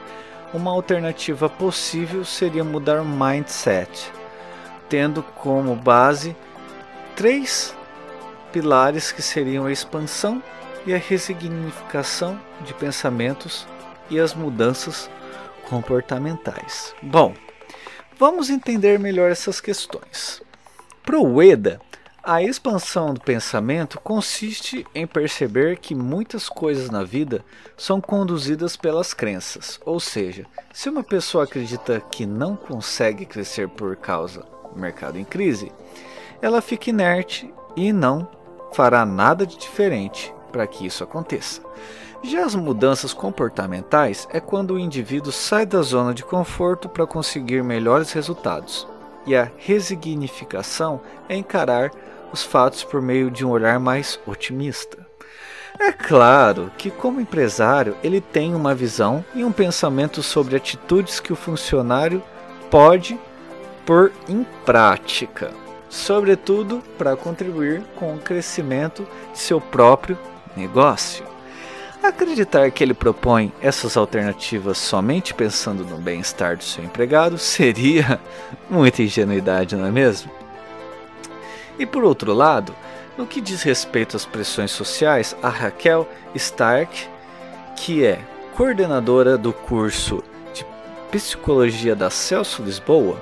uma 0.54 0.72
alternativa 0.72 1.48
possível 1.48 2.26
seria 2.26 2.62
mudar 2.62 3.00
o 3.00 3.06
mindset, 3.06 4.12
tendo 4.90 5.24
como 5.24 5.78
base 5.78 6.36
três 7.16 7.74
pilares 8.52 9.14
que 9.14 9.22
seriam 9.22 9.66
a 9.66 9.72
expansão 9.72 10.44
e 10.86 10.94
a 10.94 10.98
resignificação 10.98 12.38
de 12.66 12.74
pensamentos 12.74 13.66
e 14.10 14.20
as 14.20 14.34
mudanças 14.34 15.10
comportamentais. 15.70 16.94
Bom, 17.02 17.34
vamos 18.20 18.50
entender 18.50 19.00
melhor 19.00 19.32
essas 19.32 19.62
questões. 19.62 20.42
Para 21.04 21.18
o 21.18 21.36
Ueda, 21.36 21.80
a 22.22 22.44
expansão 22.44 23.14
do 23.14 23.22
pensamento 23.22 23.98
consiste 24.02 24.86
em 24.94 25.08
perceber 25.08 25.80
que 25.80 25.96
muitas 25.96 26.50
coisas 26.50 26.90
na 26.90 27.02
vida 27.02 27.44
são 27.78 28.02
conduzidas 28.02 28.76
pelas 28.76 29.14
crenças, 29.14 29.80
ou 29.86 30.02
seja, 30.02 30.46
se 30.74 30.90
uma 30.90 31.02
pessoa 31.02 31.46
acredita 31.46 32.02
que 32.12 32.26
não 32.26 32.58
consegue 32.58 33.26
crescer 33.26 33.70
por 33.70 33.96
causa 33.96 34.46
do 34.74 34.80
mercado 34.80 35.18
em 35.18 35.24
crise, 35.24 35.72
ela 36.42 36.62
fica 36.62 36.90
inerte 36.90 37.52
e 37.76 37.94
não 37.94 38.30
fará 38.74 39.06
nada 39.06 39.48
de 39.48 39.58
diferente 39.58 40.34
para 40.52 40.68
que 40.68 40.86
isso 40.86 41.06
aconteça. 41.06 41.62
Já 42.22 42.44
as 42.44 42.54
mudanças 42.54 43.14
comportamentais 43.14 44.28
é 44.32 44.42
quando 44.42 44.74
o 44.74 44.80
indivíduo 44.80 45.32
sai 45.32 45.66
da 45.66 45.82
zona 45.82 46.14
de 46.14 46.24
conforto 46.24 46.90
para 46.90 47.08
conseguir 47.08 47.64
melhores 47.64 48.12
resultados. 48.12 48.86
E 49.26 49.36
a 49.36 49.50
resignificação 49.58 51.00
é 51.30 51.36
encarar 51.36 51.92
os 52.32 52.44
fatos 52.44 52.84
por 52.84 53.02
meio 53.02 53.32
de 53.32 53.46
um 53.46 53.50
olhar 53.50 53.80
mais 53.80 54.20
otimista. 54.28 55.08
É 55.80 55.94
claro 55.94 56.70
que, 56.78 56.92
como 56.92 57.22
empresário, 57.22 57.96
ele 58.04 58.20
tem 58.20 58.54
uma 58.54 58.76
visão 58.76 59.24
e 59.34 59.46
um 59.46 59.52
pensamento 59.52 60.22
sobre 60.22 60.58
atitudes 60.58 61.22
que 61.22 61.32
o 61.32 61.38
funcionário 61.38 62.22
pode 62.70 63.18
pôr 63.86 64.12
em 64.28 64.46
prática, 64.66 65.52
sobretudo 65.90 66.84
para 66.98 67.16
contribuir 67.16 67.82
com 67.96 68.14
o 68.14 68.20
crescimento 68.20 69.08
de 69.32 69.40
seu 69.40 69.62
próprio 69.62 70.18
negócio. 70.56 71.39
Acreditar 72.02 72.72
que 72.72 72.82
ele 72.82 72.94
propõe 72.94 73.52
essas 73.62 73.98
alternativas 73.98 74.78
somente 74.78 75.34
pensando 75.34 75.84
no 75.84 75.98
bem-estar 75.98 76.56
do 76.56 76.64
seu 76.64 76.84
empregado 76.84 77.38
seria 77.38 78.20
muita 78.70 79.04
ingenuidade, 79.04 79.76
não 79.76 79.86
é 79.86 79.92
mesmo? 79.92 80.32
E 81.78 81.86
por 81.86 82.04
outro 82.04 82.34
lado, 82.34 82.74
no 83.18 83.28
que 83.28 83.42
diz 83.42 83.64
respeito 83.64 84.16
às 84.16 84.26
pressões 84.26 84.72
sociais, 84.72 85.36
a 85.44 85.50
Raquel 85.50 86.08
Stark, 86.36 87.08
que 87.76 88.06
é 88.06 88.20
coordenadora 88.56 89.38
do 89.38 89.52
curso 89.52 90.24
de 90.54 90.66
Psicologia 91.12 91.96
da 91.96 92.10
Celso 92.10 92.64
Lisboa, 92.64 93.22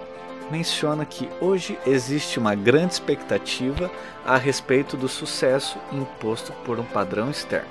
menciona 0.51 1.03
que 1.03 1.27
hoje 1.41 1.77
existe 1.86 2.39
uma 2.39 2.55
grande 2.55 2.93
expectativa 2.93 3.91
a 4.25 4.38
respeito 4.38 4.96
do 4.96 5.07
sucesso 5.07 5.77
imposto 5.91 6.53
por 6.65 6.79
um 6.79 6.84
padrão 6.84 7.29
externo, 7.29 7.67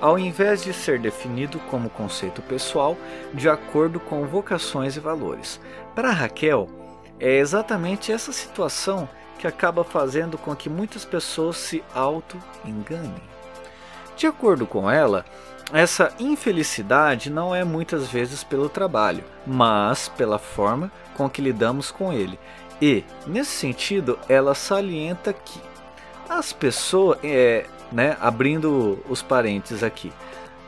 ao 0.00 0.18
invés 0.18 0.62
de 0.62 0.72
ser 0.72 0.98
definido 0.98 1.58
como 1.70 1.90
conceito 1.90 2.40
pessoal 2.42 2.96
de 3.34 3.48
acordo 3.48 4.00
com 4.00 4.26
vocações 4.26 4.96
e 4.96 5.00
valores. 5.00 5.60
Para 5.94 6.10
Raquel, 6.10 6.68
é 7.18 7.36
exatamente 7.38 8.10
essa 8.10 8.32
situação 8.32 9.08
que 9.38 9.46
acaba 9.46 9.84
fazendo 9.84 10.38
com 10.38 10.54
que 10.54 10.68
muitas 10.68 11.04
pessoas 11.04 11.56
se 11.56 11.84
auto-enganem. 11.94 13.22
De 14.16 14.26
acordo 14.26 14.66
com 14.66 14.90
ela, 14.90 15.24
essa 15.72 16.12
infelicidade 16.18 17.30
não 17.30 17.54
é 17.54 17.64
muitas 17.64 18.08
vezes 18.08 18.42
pelo 18.42 18.68
trabalho, 18.68 19.24
mas 19.46 20.08
pela 20.08 20.38
forma 20.38 20.90
com 21.14 21.28
que 21.28 21.40
lidamos 21.40 21.90
com 21.90 22.12
ele. 22.12 22.38
E, 22.82 23.04
nesse 23.26 23.52
sentido, 23.52 24.18
ela 24.28 24.54
salienta 24.54 25.32
que 25.32 25.60
as 26.28 26.52
pessoas, 26.52 27.18
é, 27.22 27.66
né, 27.92 28.16
abrindo 28.20 28.98
os 29.08 29.22
parênteses 29.22 29.82
aqui, 29.82 30.12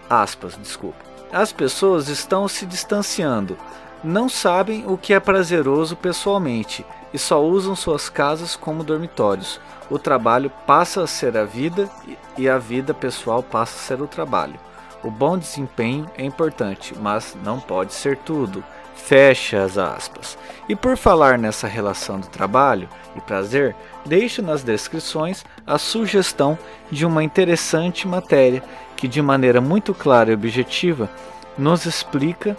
aspas, 0.09 0.57
desculpa, 0.57 0.99
as 1.33 1.53
pessoas 1.53 2.09
estão 2.09 2.47
se 2.47 2.67
distanciando, 2.67 3.57
não 4.05 4.29
sabem 4.29 4.85
o 4.87 4.99
que 4.99 5.15
é 5.15 5.21
prazeroso 5.21 5.97
pessoalmente 5.97 6.85
e 7.15 7.19
só 7.19 7.43
usam 7.43 7.77
suas 7.77 8.09
casas 8.09 8.57
como 8.57 8.83
dormitórios. 8.83 9.61
O 9.89 9.99
trabalho 9.99 10.51
passa 10.67 11.03
a 11.03 11.07
ser 11.07 11.37
a 11.37 11.45
vida 11.45 11.89
e 12.37 12.49
a 12.49 12.59
vida 12.59 12.93
pessoal 12.93 13.43
passa 13.43 13.77
a 13.77 13.97
ser 13.97 14.03
o 14.03 14.09
trabalho. 14.09 14.59
O 15.05 15.11
bom 15.11 15.37
desempenho 15.37 16.11
é 16.17 16.25
importante, 16.25 16.95
mas 16.99 17.37
não 17.45 17.61
pode 17.61 17.93
ser 17.93 18.17
tudo. 18.19 18.65
Fecha 18.95 19.63
as 19.63 19.79
aspas. 19.79 20.39
E 20.69 20.77
por 20.77 20.97
falar 20.97 21.39
nessa 21.39 21.67
relação 21.67 22.21
do 22.21 22.27
trabalho 22.29 22.89
e 23.17 23.21
prazer, 23.21 23.75
deixo 24.07 24.43
nas 24.43 24.63
descrições 24.63 25.45
a 25.67 25.79
sugestão 25.79 26.59
de 26.91 27.05
uma 27.05 27.23
interessante 27.23 28.07
matéria 28.07 28.63
que, 28.97 29.09
de 29.09 29.21
maneira 29.21 29.61
muito 29.61 29.93
clara 29.93 30.31
e 30.31 30.35
objetiva, 30.35 31.11
nos 31.59 31.85
explica 31.85 32.57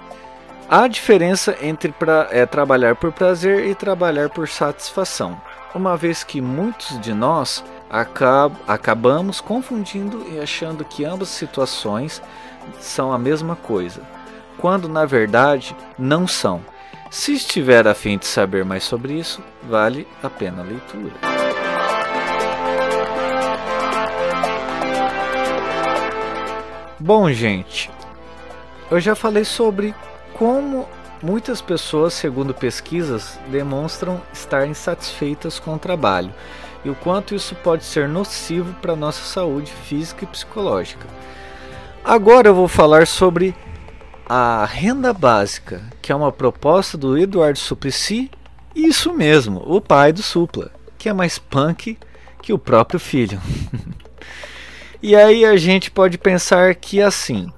Há 0.70 0.88
diferença 0.88 1.58
entre 1.62 1.92
pra, 1.92 2.28
é, 2.32 2.46
trabalhar 2.46 2.96
por 2.96 3.12
prazer 3.12 3.68
e 3.68 3.76
trabalhar 3.76 4.30
por 4.30 4.48
satisfação, 4.48 5.40
uma 5.76 5.98
vez 5.98 6.24
que 6.24 6.40
muitos 6.40 7.00
de 7.00 7.14
nós 7.14 7.64
acab 7.90 8.56
acabamos 8.68 9.42
confundindo 9.42 10.26
e 10.32 10.40
achando 10.40 10.86
que 10.86 11.04
ambas 11.04 11.30
situações 11.30 12.22
são 12.80 13.12
a 13.12 13.20
mesma 13.20 13.56
coisa, 13.56 14.02
quando 14.58 14.88
na 14.88 15.06
verdade 15.06 15.76
não 15.98 16.28
são. 16.28 16.62
Se 17.10 17.34
estiver 17.34 17.88
a 17.88 17.94
fim 17.94 18.18
de 18.18 18.26
saber 18.26 18.66
mais 18.66 18.84
sobre 18.84 19.14
isso, 19.14 19.42
vale 19.64 20.08
a 20.22 20.30
pena 20.30 20.62
a 20.62 20.66
leitura. 20.66 21.14
Bom, 27.00 27.32
gente, 27.32 27.92
eu 28.90 29.00
já 29.00 29.14
falei 29.14 29.44
sobre 29.44 29.94
como 30.34 30.88
muitas 31.22 31.62
pessoas, 31.62 32.14
segundo 32.14 32.54
pesquisas, 32.54 33.40
demonstram 33.48 34.22
estar 34.34 34.66
insatisfeitas 34.68 35.60
com 35.60 35.76
o 35.76 35.80
trabalho 35.80 36.34
e 36.84 36.90
o 36.90 36.96
quanto 36.96 37.36
isso 37.36 37.56
pode 37.56 37.84
ser 37.84 38.08
nocivo 38.08 38.74
para 38.82 38.94
a 38.94 38.96
nossa 38.96 39.24
saúde 39.24 39.72
física 39.72 40.24
e 40.24 40.28
psicológica. 40.28 41.08
Agora 42.04 42.50
eu 42.50 42.56
vou 42.56 42.68
falar 42.68 43.08
sobre 43.08 43.56
a 44.26 44.66
renda 44.66 45.14
básica, 45.14 45.82
que 46.02 46.12
é 46.12 46.16
uma 46.16 46.32
proposta 46.32 46.98
do 46.98 47.18
Eduardo 47.18 47.60
Suplicy, 47.60 48.32
isso 48.76 49.14
mesmo, 49.14 49.62
o 49.66 49.80
pai 49.80 50.12
do 50.12 50.24
Supla, 50.24 50.72
que 50.98 51.10
é 51.10 51.14
mais 51.14 51.38
punk 51.38 51.98
que 52.42 52.54
o 52.54 52.58
próprio 52.58 53.00
filho. 53.00 53.40
e 55.02 55.16
aí 55.16 55.46
a 55.46 55.56
gente 55.58 55.92
pode 55.92 56.18
pensar 56.18 56.76
que 56.76 57.02
assim, 57.02 57.52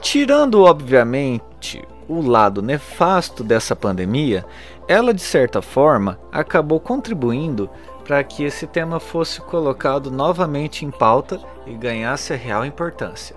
tirando 0.00 0.62
obviamente 0.62 1.82
o 2.08 2.20
lado 2.20 2.60
nefasto 2.60 3.44
dessa 3.44 3.76
pandemia, 3.76 4.44
ela 4.88 5.14
de 5.14 5.22
certa 5.22 5.62
forma 5.62 6.18
acabou 6.32 6.80
contribuindo 6.80 7.70
para 8.04 8.24
que 8.24 8.42
esse 8.42 8.66
tema 8.66 8.98
fosse 8.98 9.40
colocado 9.40 10.10
novamente 10.10 10.84
em 10.84 10.90
pauta 10.90 11.40
e 11.64 11.74
ganhasse 11.74 12.32
a 12.32 12.36
real 12.36 12.66
importância, 12.66 13.36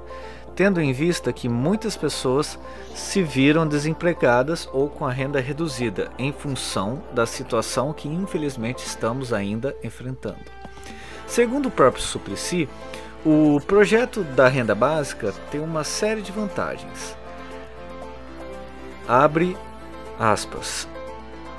tendo 0.55 0.81
em 0.81 0.93
vista 0.93 1.33
que 1.33 1.49
muitas 1.49 1.97
pessoas 1.97 2.59
se 2.95 3.23
viram 3.23 3.67
desempregadas 3.67 4.69
ou 4.71 4.89
com 4.89 5.05
a 5.05 5.11
renda 5.11 5.39
reduzida 5.39 6.11
em 6.17 6.31
função 6.31 7.03
da 7.13 7.25
situação 7.25 7.93
que 7.93 8.07
infelizmente 8.07 8.85
estamos 8.85 9.33
ainda 9.33 9.75
enfrentando. 9.83 10.39
Segundo 11.27 11.67
o 11.67 11.71
próprio 11.71 12.03
Suplicy, 12.03 12.69
o 13.25 13.59
projeto 13.65 14.23
da 14.23 14.47
renda 14.47 14.75
básica 14.75 15.33
tem 15.49 15.61
uma 15.61 15.83
série 15.83 16.21
de 16.21 16.31
vantagens 16.31 17.15
abre 19.07 19.57
aspas. 20.19 20.87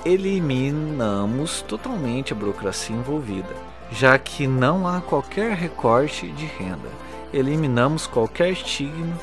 Eliminamos 0.05 1.61
totalmente 1.63 2.31
a 2.31 2.35
burocracia 2.35 2.95
envolvida, 2.95 3.55
já 3.91 4.17
que 4.17 4.47
não 4.47 4.87
há 4.87 5.01
qualquer 5.01 5.55
recorte 5.55 6.27
de 6.29 6.45
renda. 6.45 6.89
Eliminamos 7.33 8.07
qualquer 8.07 8.51
estigma 8.51 9.15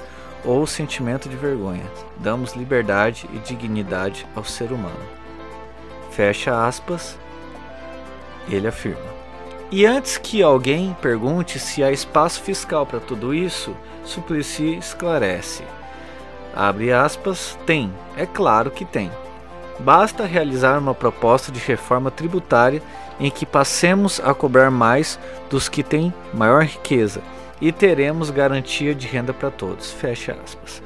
ou 0.44 0.66
sentimento 0.66 1.28
de 1.28 1.36
vergonha. 1.36 1.84
Damos 2.18 2.54
liberdade 2.54 3.28
e 3.32 3.38
dignidade 3.38 4.26
ao 4.34 4.44
ser 4.44 4.72
humano. 4.72 5.00
Fecha 6.10 6.66
aspas. 6.66 7.18
Ele 8.48 8.66
afirma. 8.66 9.12
E 9.70 9.86
antes 9.86 10.18
que 10.18 10.42
alguém 10.42 10.94
pergunte 11.00 11.58
se 11.58 11.82
há 11.82 11.90
espaço 11.90 12.42
fiscal 12.42 12.84
para 12.84 13.00
tudo 13.00 13.32
isso, 13.32 13.74
Suplicy 14.04 14.76
esclarece. 14.76 15.62
Abre 16.54 16.92
aspas, 16.92 17.58
tem, 17.64 17.92
é 18.16 18.26
claro 18.26 18.70
que 18.70 18.84
tem. 18.84 19.10
Basta 19.78 20.26
realizar 20.26 20.78
uma 20.78 20.94
proposta 20.94 21.50
de 21.50 21.58
reforma 21.58 22.10
tributária 22.10 22.82
em 23.18 23.30
que 23.30 23.46
passemos 23.46 24.20
a 24.20 24.34
cobrar 24.34 24.70
mais 24.70 25.18
dos 25.48 25.68
que 25.68 25.82
têm 25.82 26.12
maior 26.34 26.64
riqueza 26.64 27.22
e 27.62 27.70
teremos 27.70 28.28
garantia 28.28 28.92
de 28.92 29.06
renda 29.06 29.32
para 29.32 29.48
todos. 29.48 29.92
Fecha 29.92 30.36
aspas. 30.44 30.82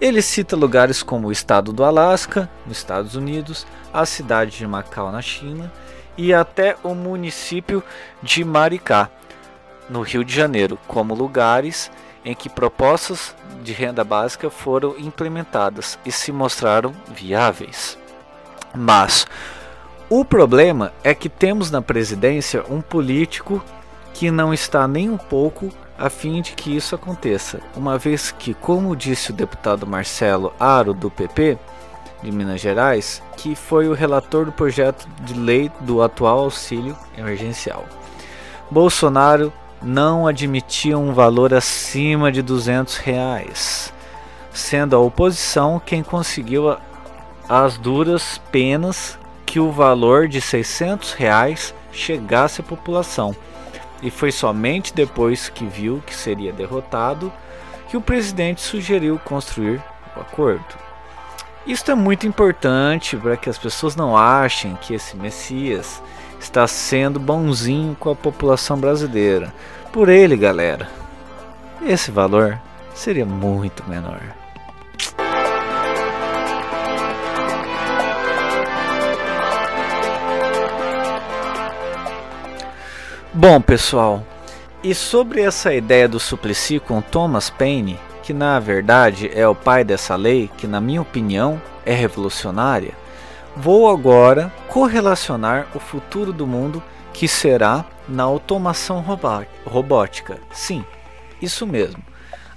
Ele 0.00 0.22
cita 0.22 0.54
lugares 0.54 1.02
como 1.02 1.26
o 1.26 1.32
estado 1.32 1.72
do 1.72 1.82
Alasca, 1.82 2.48
nos 2.64 2.78
Estados 2.78 3.16
Unidos, 3.16 3.66
a 3.92 4.06
cidade 4.06 4.56
de 4.56 4.66
Macau, 4.66 5.10
na 5.10 5.20
China, 5.20 5.70
e 6.16 6.32
até 6.32 6.76
o 6.84 6.94
município 6.94 7.82
de 8.22 8.44
Maricá, 8.44 9.10
no 9.88 10.02
Rio 10.02 10.24
de 10.24 10.32
Janeiro, 10.32 10.78
como 10.86 11.16
lugares 11.16 11.90
em 12.24 12.32
que 12.32 12.48
propostas 12.48 13.34
de 13.64 13.72
renda 13.72 14.04
básica 14.04 14.48
foram 14.50 14.94
implementadas 14.98 15.98
e 16.06 16.12
se 16.12 16.30
mostraram 16.30 16.94
viáveis. 17.08 17.98
Mas 18.72 19.26
o 20.08 20.24
problema 20.24 20.92
é 21.02 21.12
que 21.12 21.28
temos 21.28 21.72
na 21.72 21.82
presidência 21.82 22.64
um 22.70 22.80
político 22.80 23.60
que 24.14 24.30
não 24.30 24.54
está 24.54 24.86
nem 24.86 25.10
um 25.10 25.16
pouco 25.16 25.72
a 26.00 26.08
fim 26.08 26.40
de 26.40 26.52
que 26.52 26.74
isso 26.74 26.94
aconteça, 26.94 27.60
uma 27.76 27.98
vez 27.98 28.32
que, 28.32 28.54
como 28.54 28.96
disse 28.96 29.30
o 29.30 29.34
deputado 29.34 29.86
Marcelo 29.86 30.50
Aro 30.58 30.94
do 30.94 31.10
PP 31.10 31.58
de 32.22 32.32
Minas 32.32 32.58
Gerais, 32.58 33.22
que 33.36 33.54
foi 33.54 33.86
o 33.86 33.92
relator 33.92 34.46
do 34.46 34.52
projeto 34.52 35.06
de 35.20 35.34
lei 35.34 35.70
do 35.80 36.02
atual 36.02 36.38
auxílio 36.38 36.96
emergencial. 37.18 37.84
Bolsonaro 38.70 39.52
não 39.82 40.26
admitia 40.26 40.96
um 40.96 41.12
valor 41.12 41.52
acima 41.52 42.32
de 42.32 42.40
200 42.40 42.96
reais, 42.96 43.92
sendo 44.50 44.96
a 44.96 44.98
oposição 44.98 45.80
quem 45.84 46.02
conseguiu 46.02 46.78
as 47.46 47.76
duras 47.76 48.40
penas 48.50 49.18
que 49.44 49.60
o 49.60 49.70
valor 49.70 50.28
de 50.28 50.40
600 50.40 51.12
reais 51.12 51.74
chegasse 51.92 52.62
à 52.62 52.64
população 52.64 53.36
e 54.02 54.10
foi 54.10 54.32
somente 54.32 54.94
depois 54.94 55.48
que 55.48 55.66
viu 55.66 56.02
que 56.06 56.14
seria 56.14 56.52
derrotado 56.52 57.32
que 57.88 57.96
o 57.96 58.00
presidente 58.00 58.60
sugeriu 58.60 59.18
construir 59.18 59.82
o 60.16 60.20
acordo. 60.20 60.64
Isto 61.66 61.90
é 61.90 61.94
muito 61.94 62.26
importante 62.26 63.16
para 63.16 63.36
que 63.36 63.50
as 63.50 63.58
pessoas 63.58 63.94
não 63.94 64.16
achem 64.16 64.78
que 64.80 64.94
esse 64.94 65.16
Messias 65.16 66.02
está 66.40 66.66
sendo 66.66 67.20
bonzinho 67.20 67.94
com 67.98 68.10
a 68.10 68.16
população 68.16 68.78
brasileira. 68.78 69.52
Por 69.92 70.08
ele, 70.08 70.36
galera, 70.36 70.88
esse 71.84 72.10
valor 72.10 72.58
seria 72.94 73.26
muito 73.26 73.84
menor. 73.88 74.39
Bom, 83.40 83.58
pessoal, 83.58 84.22
e 84.84 84.94
sobre 84.94 85.40
essa 85.40 85.72
ideia 85.72 86.06
do 86.06 86.20
Suplicy 86.20 86.78
com 86.78 87.00
Thomas 87.00 87.48
Paine, 87.48 87.98
que 88.22 88.34
na 88.34 88.60
verdade 88.60 89.30
é 89.32 89.48
o 89.48 89.54
pai 89.54 89.82
dessa 89.82 90.14
lei, 90.14 90.50
que 90.58 90.66
na 90.66 90.78
minha 90.78 91.00
opinião 91.00 91.58
é 91.86 91.94
revolucionária, 91.94 92.92
vou 93.56 93.88
agora 93.88 94.52
correlacionar 94.68 95.68
o 95.74 95.80
futuro 95.80 96.34
do 96.34 96.46
mundo 96.46 96.82
que 97.14 97.26
será 97.26 97.86
na 98.06 98.24
automação 98.24 99.02
robótica. 99.64 100.38
Sim, 100.52 100.84
isso 101.40 101.66
mesmo. 101.66 102.04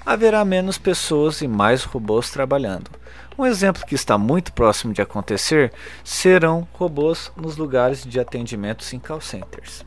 Haverá 0.06 0.44
menos 0.44 0.78
pessoas 0.78 1.40
e 1.40 1.48
mais 1.48 1.86
robôs 1.86 2.30
trabalhando. 2.30 2.92
Um 3.38 3.46
exemplo 3.46 3.86
que 3.86 3.96
está 3.96 4.18
muito 4.18 4.52
próximo 4.52 4.92
de 4.92 5.02
acontecer 5.02 5.72
serão 6.04 6.68
robôs 6.74 7.32
nos 7.38 7.56
lugares 7.56 8.04
de 8.04 8.20
atendimentos 8.20 8.92
em 8.92 9.00
call 9.00 9.22
centers 9.22 9.86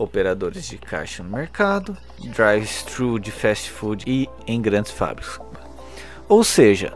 operadores 0.00 0.66
de 0.66 0.78
caixa 0.78 1.22
no 1.22 1.30
mercado, 1.30 1.96
drive-thru 2.18 3.18
de 3.18 3.30
fast 3.30 3.70
food 3.70 4.04
e 4.06 4.28
em 4.46 4.60
grandes 4.60 4.90
fábricas. 4.90 5.38
Ou 6.26 6.42
seja, 6.42 6.94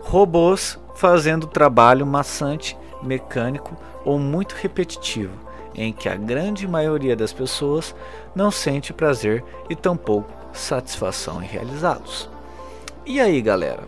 robôs 0.00 0.78
fazendo 0.94 1.46
trabalho 1.46 2.06
maçante, 2.06 2.76
mecânico 3.02 3.76
ou 4.04 4.18
muito 4.18 4.54
repetitivo, 4.54 5.34
em 5.74 5.92
que 5.92 6.08
a 6.08 6.16
grande 6.16 6.66
maioria 6.66 7.14
das 7.14 7.32
pessoas 7.32 7.94
não 8.34 8.50
sente 8.50 8.92
prazer 8.92 9.44
e 9.68 9.76
tampouco 9.76 10.32
satisfação 10.52 11.42
em 11.42 11.46
realizá-los. 11.46 12.30
E 13.04 13.20
aí, 13.20 13.42
galera? 13.42 13.82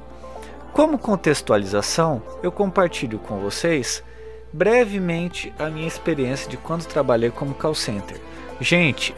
Como 0.75 0.99
contextualização, 0.99 2.23
eu 2.43 2.53
compartilho 2.53 3.19
com 3.19 3.39
vocês 3.39 4.05
brevemente 4.53 5.53
a 5.59 5.71
minha 5.71 5.89
experiência 5.89 6.51
de 6.51 6.57
quando 6.59 6.87
trabalhei 6.87 7.31
como 7.31 7.55
call 7.55 7.75
center 7.75 8.21
Gente, 8.61 9.15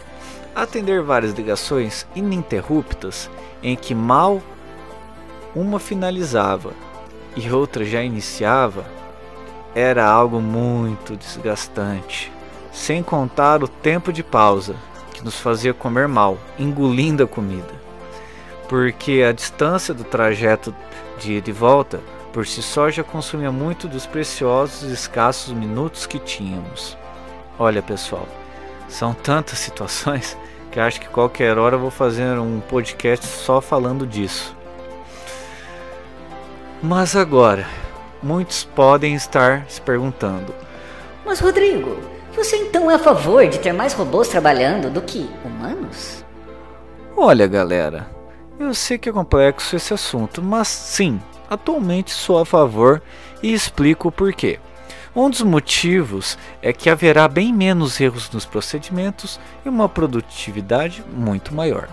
atender 0.55 1.03
várias 1.03 1.33
ligações 1.33 2.07
ininterruptas 2.15 3.31
em 3.63 3.75
que 3.75 3.95
mal 3.95 4.43
uma 5.55 5.81
finalizava 5.81 6.73
e 7.35 7.51
outra 7.51 7.85
já 7.85 8.03
iniciava 8.03 8.85
era 9.75 10.07
algo 10.07 10.41
muito 10.41 11.17
desgastante, 11.17 12.31
sem 12.73 13.03
contar 13.03 13.63
o 13.63 13.69
tempo 13.69 14.13
de 14.13 14.23
pausa 14.23 14.75
que 15.13 15.25
nos 15.25 15.39
fazia 15.39 15.73
comer 15.73 16.09
mal, 16.09 16.37
engolindo 16.59 17.23
a 17.23 17.27
comida, 17.27 17.73
porque 18.69 19.25
a 19.27 19.33
distância 19.33 19.95
do 19.95 20.05
trajeto 20.05 20.75
de 21.19 21.35
ida 21.35 21.51
e 21.51 21.53
volta 21.53 22.01
por 22.33 22.47
si 22.47 22.63
só 22.63 22.91
já 22.91 23.03
consumia 23.03 23.51
muito 23.51 23.89
dos 23.89 24.07
preciosos 24.07 24.91
e 24.91 24.93
escassos 24.93 25.53
minutos 25.53 26.07
que 26.07 26.19
tínhamos. 26.19 26.97
Olha, 27.59 27.83
pessoal, 27.83 28.27
são 28.91 29.15
tantas 29.15 29.59
situações 29.59 30.37
que 30.71 30.79
acho 30.79 31.01
que 31.01 31.09
qualquer 31.09 31.57
hora 31.57 31.77
eu 31.77 31.81
vou 31.81 31.91
fazer 31.91 32.39
um 32.39 32.61
podcast 32.61 33.27
só 33.27 33.61
falando 33.61 34.07
disso. 34.07 34.55
Mas 36.83 37.17
agora, 37.17 37.67
muitos 38.23 38.65
podem 38.65 39.15
estar 39.15 39.65
se 39.69 39.81
perguntando: 39.81 40.55
Mas 41.25 41.41
Rodrigo, 41.41 41.99
você 42.35 42.57
então 42.57 42.91
é 42.91 42.95
a 42.95 42.99
favor 42.99 43.47
de 43.47 43.59
ter 43.59 43.73
mais 43.73 43.93
robôs 43.93 44.29
trabalhando 44.29 44.91
do 44.91 45.03
que 45.03 45.29
humanos? 45.45 46.25
Olha, 47.17 47.47
galera, 47.47 48.09
eu 48.59 48.73
sei 48.73 48.97
que 48.99 49.09
é 49.09 49.13
complexo 49.13 49.77
esse 49.77 49.93
assunto, 49.93 50.43
mas 50.43 50.69
sim, 50.69 51.21
atualmente 51.49 52.13
sou 52.13 52.39
a 52.39 52.47
favor 52.47 53.03
e 53.43 53.53
explico 53.53 54.09
o 54.09 54.13
porquê. 54.13 54.59
Um 55.15 55.29
dos 55.29 55.43
motivos 55.43 56.39
é 56.63 56.73
que 56.73 56.89
haverá 56.89 57.27
bem 57.27 57.53
menos 57.53 58.01
erros 58.01 58.31
nos 58.31 58.45
procedimentos 58.45 59.41
e 59.65 59.69
uma 59.69 59.89
produtividade 59.89 61.05
muito 61.13 61.53
maior. 61.53 61.89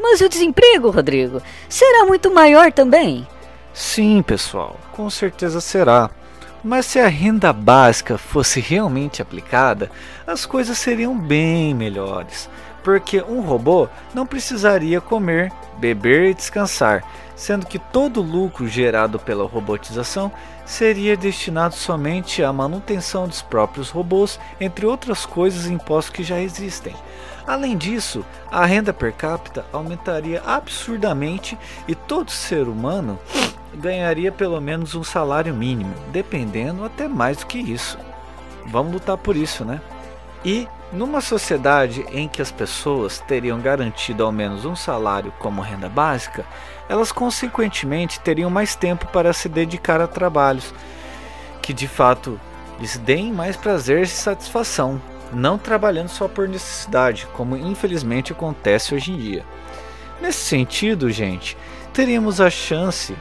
Mas 0.00 0.20
o 0.20 0.28
desemprego, 0.28 0.90
Rodrigo, 0.90 1.40
será 1.68 2.04
muito 2.04 2.32
maior 2.32 2.72
também? 2.72 3.26
Sim, 3.72 4.22
pessoal, 4.22 4.78
com 4.92 5.08
certeza 5.08 5.60
será. 5.60 6.10
Mas 6.62 6.86
se 6.86 6.98
a 6.98 7.06
renda 7.06 7.52
básica 7.52 8.18
fosse 8.18 8.58
realmente 8.58 9.22
aplicada, 9.22 9.90
as 10.26 10.46
coisas 10.46 10.78
seriam 10.78 11.16
bem 11.16 11.74
melhores, 11.74 12.48
porque 12.84 13.22
um 13.22 13.40
robô 13.40 13.88
não 14.14 14.26
precisaria 14.26 15.00
comer, 15.00 15.50
beber 15.78 16.30
e 16.30 16.34
descansar, 16.34 17.02
sendo 17.34 17.66
que 17.66 17.78
todo 17.78 18.20
o 18.20 18.22
lucro 18.22 18.68
gerado 18.68 19.18
pela 19.18 19.46
robotização 19.46 20.30
seria 20.66 21.16
destinado 21.16 21.74
somente 21.74 22.44
à 22.44 22.52
manutenção 22.52 23.26
dos 23.26 23.40
próprios 23.40 23.88
robôs, 23.88 24.38
entre 24.60 24.84
outras 24.84 25.24
coisas 25.24 25.66
impostos 25.66 26.14
que 26.14 26.22
já 26.22 26.38
existem. 26.38 26.94
Além 27.46 27.76
disso, 27.76 28.24
a 28.50 28.64
renda 28.64 28.92
per 28.92 29.12
capita 29.12 29.64
aumentaria 29.72 30.42
absurdamente 30.44 31.58
e 31.88 31.94
todo 31.94 32.30
ser 32.30 32.68
humano 32.68 33.18
ganharia 33.74 34.30
pelo 34.30 34.60
menos 34.60 34.94
um 34.94 35.02
salário 35.02 35.54
mínimo, 35.54 35.94
dependendo 36.12 36.84
até 36.84 37.08
mais 37.08 37.38
do 37.38 37.46
que 37.46 37.58
isso. 37.58 37.98
Vamos 38.66 38.92
lutar 38.92 39.16
por 39.16 39.36
isso, 39.36 39.64
né? 39.64 39.80
E 40.44 40.68
numa 40.92 41.20
sociedade 41.20 42.04
em 42.12 42.28
que 42.28 42.42
as 42.42 42.52
pessoas 42.52 43.18
teriam 43.18 43.60
garantido 43.60 44.24
ao 44.24 44.30
menos 44.30 44.64
um 44.64 44.76
salário 44.76 45.32
como 45.38 45.62
renda 45.62 45.88
básica, 45.88 46.44
elas 46.88 47.10
consequentemente 47.10 48.20
teriam 48.20 48.50
mais 48.50 48.76
tempo 48.76 49.06
para 49.06 49.32
se 49.32 49.48
dedicar 49.48 50.00
a 50.00 50.06
trabalhos 50.06 50.74
que 51.62 51.72
de 51.72 51.88
fato 51.88 52.38
lhes 52.78 52.98
deem 52.98 53.32
mais 53.32 53.56
prazer 53.56 54.02
e 54.02 54.06
satisfação, 54.06 55.00
não 55.32 55.56
trabalhando 55.56 56.08
só 56.08 56.28
por 56.28 56.46
necessidade, 56.46 57.26
como 57.32 57.56
infelizmente 57.56 58.32
acontece 58.32 58.94
hoje 58.94 59.12
em 59.12 59.16
dia. 59.16 59.44
Nesse 60.20 60.44
sentido, 60.44 61.10
gente, 61.10 61.56
teríamos 61.92 62.40
a 62.40 62.50
chance, 62.50 63.16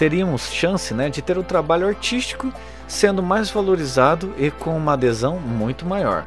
teríamos 0.00 0.50
chance, 0.50 0.94
né, 0.94 1.10
de 1.10 1.20
ter 1.20 1.36
o 1.36 1.42
trabalho 1.42 1.86
artístico 1.86 2.50
sendo 2.88 3.22
mais 3.22 3.50
valorizado 3.50 4.32
e 4.38 4.50
com 4.50 4.74
uma 4.74 4.94
adesão 4.94 5.38
muito 5.38 5.84
maior. 5.84 6.26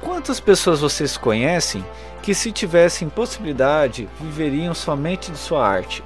Quantas 0.00 0.40
pessoas 0.40 0.80
vocês 0.80 1.16
conhecem 1.16 1.86
que, 2.20 2.34
se 2.34 2.50
tivessem 2.50 3.08
possibilidade, 3.08 4.08
viveriam 4.20 4.74
somente 4.74 5.30
de 5.30 5.38
sua 5.38 5.64
arte, 5.64 6.02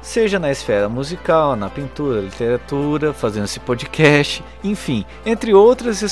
seja 0.00 0.38
na 0.38 0.48
esfera 0.52 0.88
musical, 0.88 1.56
na 1.56 1.68
pintura, 1.68 2.20
literatura, 2.20 3.12
fazendo 3.12 3.46
esse 3.46 3.58
podcast, 3.58 4.44
enfim, 4.62 5.04
entre 5.26 5.52
outras 5.52 6.02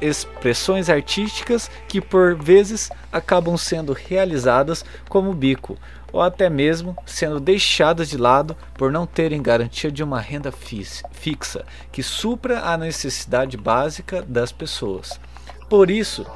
expressões 0.00 0.90
artísticas 0.90 1.70
que 1.86 2.00
por 2.00 2.34
vezes 2.34 2.90
acabam 3.12 3.56
sendo 3.56 3.92
realizadas 3.92 4.84
como 5.08 5.32
bico, 5.32 5.78
ou 6.12 6.20
até 6.20 6.50
mesmo 6.50 6.96
sendo 7.06 7.40
deixadas 7.40 8.08
de 8.08 8.16
lado 8.16 8.56
por 8.74 8.92
não 8.92 9.06
terem 9.06 9.42
garantia 9.42 9.90
de 9.90 10.02
uma 10.02 10.20
renda 10.20 10.52
fixa 10.52 11.64
que 11.90 12.02
supra 12.02 12.60
a 12.60 12.76
necessidade 12.76 13.56
básica 13.56 14.22
das 14.22 14.52
pessoas. 14.52 15.18
Por 15.68 15.90
isso, 15.90 16.26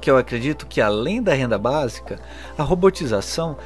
que 0.00 0.10
eu 0.10 0.16
acredito 0.16 0.66
que 0.66 0.80
além 0.80 1.22
da 1.22 1.32
renda 1.32 1.58
básica, 1.58 2.18
a 2.58 2.62
robotização 2.62 3.56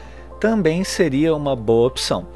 também 0.40 0.84
seria 0.84 1.34
uma 1.34 1.56
boa 1.56 1.88
opção 1.88 2.26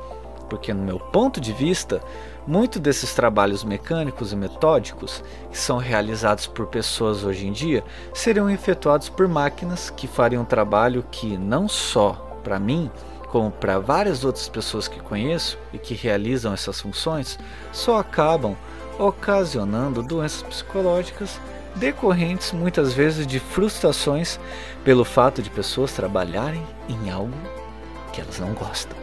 porque, 0.48 0.72
no 0.72 0.82
meu 0.82 0.98
ponto 0.98 1.40
de 1.40 1.52
vista, 1.52 2.00
muitos 2.46 2.80
desses 2.80 3.14
trabalhos 3.14 3.62
mecânicos 3.62 4.32
e 4.32 4.36
metódicos 4.36 5.22
que 5.50 5.58
são 5.58 5.76
realizados 5.76 6.46
por 6.46 6.66
pessoas 6.66 7.22
hoje 7.22 7.46
em 7.46 7.52
dia 7.52 7.84
seriam 8.14 8.48
efetuados 8.48 9.08
por 9.08 9.28
máquinas 9.28 9.90
que 9.90 10.06
fariam 10.06 10.42
um 10.42 10.46
trabalho 10.46 11.04
que 11.10 11.36
não 11.36 11.68
só 11.68 12.27
para 12.38 12.58
mim, 12.58 12.90
como 13.28 13.50
para 13.50 13.78
várias 13.78 14.24
outras 14.24 14.48
pessoas 14.48 14.88
que 14.88 15.00
conheço 15.00 15.58
e 15.72 15.78
que 15.78 15.94
realizam 15.94 16.52
essas 16.52 16.80
funções, 16.80 17.38
só 17.72 17.98
acabam 17.98 18.56
ocasionando 18.98 20.02
doenças 20.02 20.42
psicológicas 20.42 21.38
decorrentes 21.76 22.52
muitas 22.52 22.92
vezes 22.92 23.26
de 23.26 23.38
frustrações 23.38 24.40
pelo 24.84 25.04
fato 25.04 25.42
de 25.42 25.50
pessoas 25.50 25.92
trabalharem 25.92 26.64
em 26.88 27.10
algo 27.10 27.34
que 28.12 28.20
elas 28.20 28.40
não 28.40 28.52
gostam. 28.52 28.96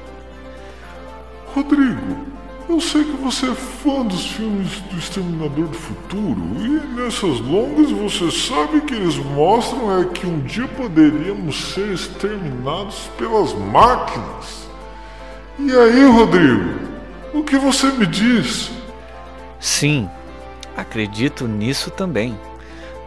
Rodrigo, 1.53 2.34
eu 2.67 2.81
sei 2.81 3.03
que 3.03 3.11
você 3.11 3.51
é 3.51 3.55
fã 3.55 4.03
dos 4.03 4.25
filmes 4.31 4.79
do 4.81 4.97
Exterminador 4.97 5.67
do 5.67 5.77
Futuro 5.77 6.41
e 6.59 6.69
nessas 6.95 7.39
longas 7.39 7.91
você 7.91 8.31
sabe 8.31 8.81
que 8.81 8.93
eles 8.93 9.17
mostram 9.17 9.99
é 9.99 10.05
que 10.05 10.25
um 10.25 10.39
dia 10.41 10.67
poderíamos 10.67 11.73
ser 11.73 11.93
exterminados 11.93 13.09
pelas 13.17 13.53
máquinas. 13.53 14.67
E 15.59 15.71
aí, 15.71 16.05
Rodrigo, 16.05 16.79
o 17.33 17.43
que 17.43 17.57
você 17.57 17.87
me 17.87 18.05
diz? 18.05 18.71
Sim, 19.59 20.09
acredito 20.75 21.47
nisso 21.47 21.91
também. 21.91 22.37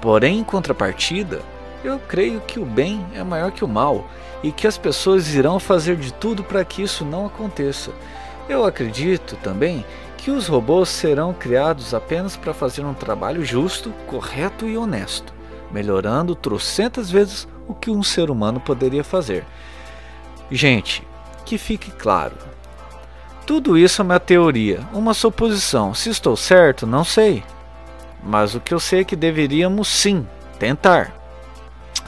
Porém, 0.01 0.39
em 0.39 0.45
contrapartida, 0.45 1.43
eu 1.85 1.99
creio 1.99 2.41
que 2.41 2.61
o 2.61 2.65
bem 2.65 3.05
é 3.13 3.25
maior 3.25 3.51
que 3.51 3.65
o 3.65 3.69
mal 3.69 4.07
e 4.43 4.53
que 4.53 4.67
as 4.67 4.79
pessoas 4.79 5.35
irão 5.35 5.59
fazer 5.59 5.97
de 5.97 6.13
tudo 6.13 6.45
para 6.45 6.65
que 6.65 6.83
isso 6.83 7.05
não 7.05 7.27
aconteça. 7.27 7.91
Eu 8.49 8.65
acredito 8.65 9.37
também 9.37 9.85
que 10.17 10.31
os 10.31 10.47
robôs 10.47 10.89
serão 10.89 11.35
criados 11.35 11.93
apenas 11.93 12.37
para 12.37 12.55
fazer 12.55 12.85
um 12.85 12.95
trabalho 12.95 13.45
justo, 13.45 13.91
correto 14.07 14.67
e 14.67 14.77
honesto, 14.77 15.33
melhorando 15.71 16.35
trocentas 16.35 17.11
vezes 17.11 17.47
o 17.69 17.75
que 17.75 17.91
um 17.91 18.03
ser 18.03 18.31
humano 18.31 18.59
poderia 18.59 19.05
fazer. 19.05 19.45
Gente, 20.51 21.07
que 21.45 21.59
fique 21.59 21.91
claro. 21.91 22.35
Tudo 23.47 23.79
isso 23.79 24.03
é 24.03 24.05
uma 24.05 24.21
teoria, 24.21 24.81
uma 24.93 25.15
suposição. 25.15 25.95
Se 25.95 26.11
estou 26.11 26.37
certo, 26.37 26.87
não 26.87 27.05
sei. 27.05 27.43
Mas 28.23 28.55
o 28.55 28.61
que 28.61 28.75
eu 28.75 28.81
sei 28.81 29.01
é 29.01 29.05
que 29.05 29.17
deveríamos 29.17 29.89
sim 29.89 30.27
tentar. 30.59 31.15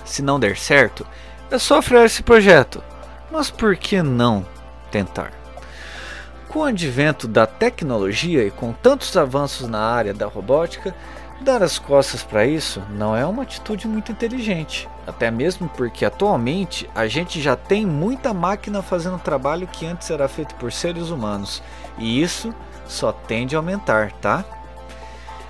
Se 0.05 0.22
não 0.22 0.40
der 0.40 0.57
certo, 0.57 1.07
é 1.50 1.59
só 1.59 1.81
frear 1.81 2.05
esse 2.05 2.22
projeto. 2.22 2.83
Mas 3.31 3.50
por 3.50 3.76
que 3.76 4.03
não 4.03 4.44
tentar? 4.90 5.39
Com 6.50 6.58
o 6.58 6.64
advento 6.64 7.28
da 7.28 7.46
tecnologia 7.46 8.44
e 8.44 8.50
com 8.50 8.72
tantos 8.72 9.16
avanços 9.16 9.68
na 9.68 9.78
área 9.78 10.12
da 10.12 10.26
robótica, 10.26 10.92
dar 11.40 11.62
as 11.62 11.78
costas 11.78 12.24
para 12.24 12.44
isso 12.44 12.82
não 12.90 13.16
é 13.16 13.24
uma 13.24 13.44
atitude 13.44 13.86
muito 13.86 14.10
inteligente. 14.10 14.88
Até 15.06 15.30
mesmo 15.30 15.68
porque 15.68 16.04
atualmente 16.04 16.90
a 16.92 17.06
gente 17.06 17.40
já 17.40 17.54
tem 17.54 17.86
muita 17.86 18.34
máquina 18.34 18.82
fazendo 18.82 19.16
trabalho 19.16 19.68
que 19.68 19.86
antes 19.86 20.10
era 20.10 20.26
feito 20.26 20.56
por 20.56 20.72
seres 20.72 21.10
humanos, 21.10 21.62
e 21.96 22.20
isso 22.20 22.52
só 22.84 23.12
tende 23.12 23.54
a 23.54 23.60
aumentar, 23.60 24.10
tá? 24.14 24.44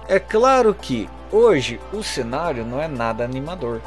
É 0.07 0.21
claro 0.21 0.75
que 0.75 1.09
hoje 1.33 1.81
o 1.95 2.03
cenário 2.03 2.63
não 2.63 2.79
é 2.79 2.87
nada 2.87 3.25
animador, 3.25 3.81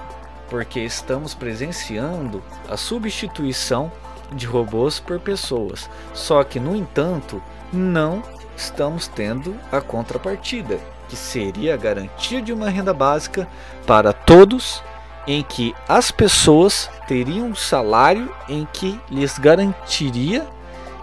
porque 0.49 0.79
estamos 0.79 1.35
presenciando 1.35 2.43
a 2.67 2.75
substituição 2.75 3.91
de 4.31 4.45
robôs 4.45 4.99
por 4.99 5.19
pessoas. 5.19 5.89
Só 6.13 6.43
que, 6.43 6.59
no 6.59 6.75
entanto, 6.75 7.41
não 7.71 8.23
estamos 8.55 9.07
tendo 9.07 9.55
a 9.71 9.81
contrapartida, 9.81 10.79
que 11.07 11.15
seria 11.15 11.73
a 11.73 11.77
garantia 11.77 12.41
de 12.41 12.53
uma 12.53 12.69
renda 12.69 12.93
básica 12.93 13.47
para 13.85 14.13
todos, 14.13 14.81
em 15.25 15.41
que 15.41 15.73
as 15.87 16.11
pessoas 16.11 16.89
teriam 17.07 17.47
um 17.47 17.55
salário 17.55 18.33
em 18.49 18.67
que 18.71 18.99
lhes 19.09 19.37
garantiria 19.37 20.45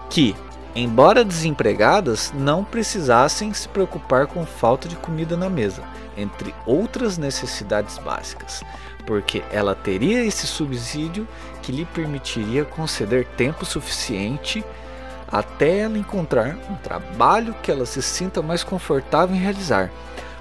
que, 0.09 0.35
embora 0.75 1.25
desempregadas, 1.25 2.31
não 2.35 2.63
precisassem 2.63 3.53
se 3.53 3.67
preocupar 3.67 4.27
com 4.27 4.45
falta 4.45 4.87
de 4.87 4.95
comida 4.95 5.35
na 5.35 5.49
mesa, 5.49 5.83
entre 6.15 6.53
outras 6.65 7.17
necessidades 7.17 7.97
básicas, 7.97 8.61
porque 9.05 9.43
ela 9.51 9.75
teria 9.75 10.23
esse 10.23 10.47
subsídio 10.47 11.27
que 11.61 11.71
lhe 11.71 11.85
permitiria 11.85 12.65
conceder 12.65 13.25
tempo 13.37 13.65
suficiente 13.65 14.63
até 15.31 15.79
ela 15.79 15.97
encontrar 15.97 16.57
um 16.69 16.75
trabalho 16.75 17.55
que 17.63 17.71
ela 17.71 17.85
se 17.85 18.01
sinta 18.01 18.41
mais 18.41 18.63
confortável 18.63 19.35
em 19.35 19.39
realizar. 19.39 19.89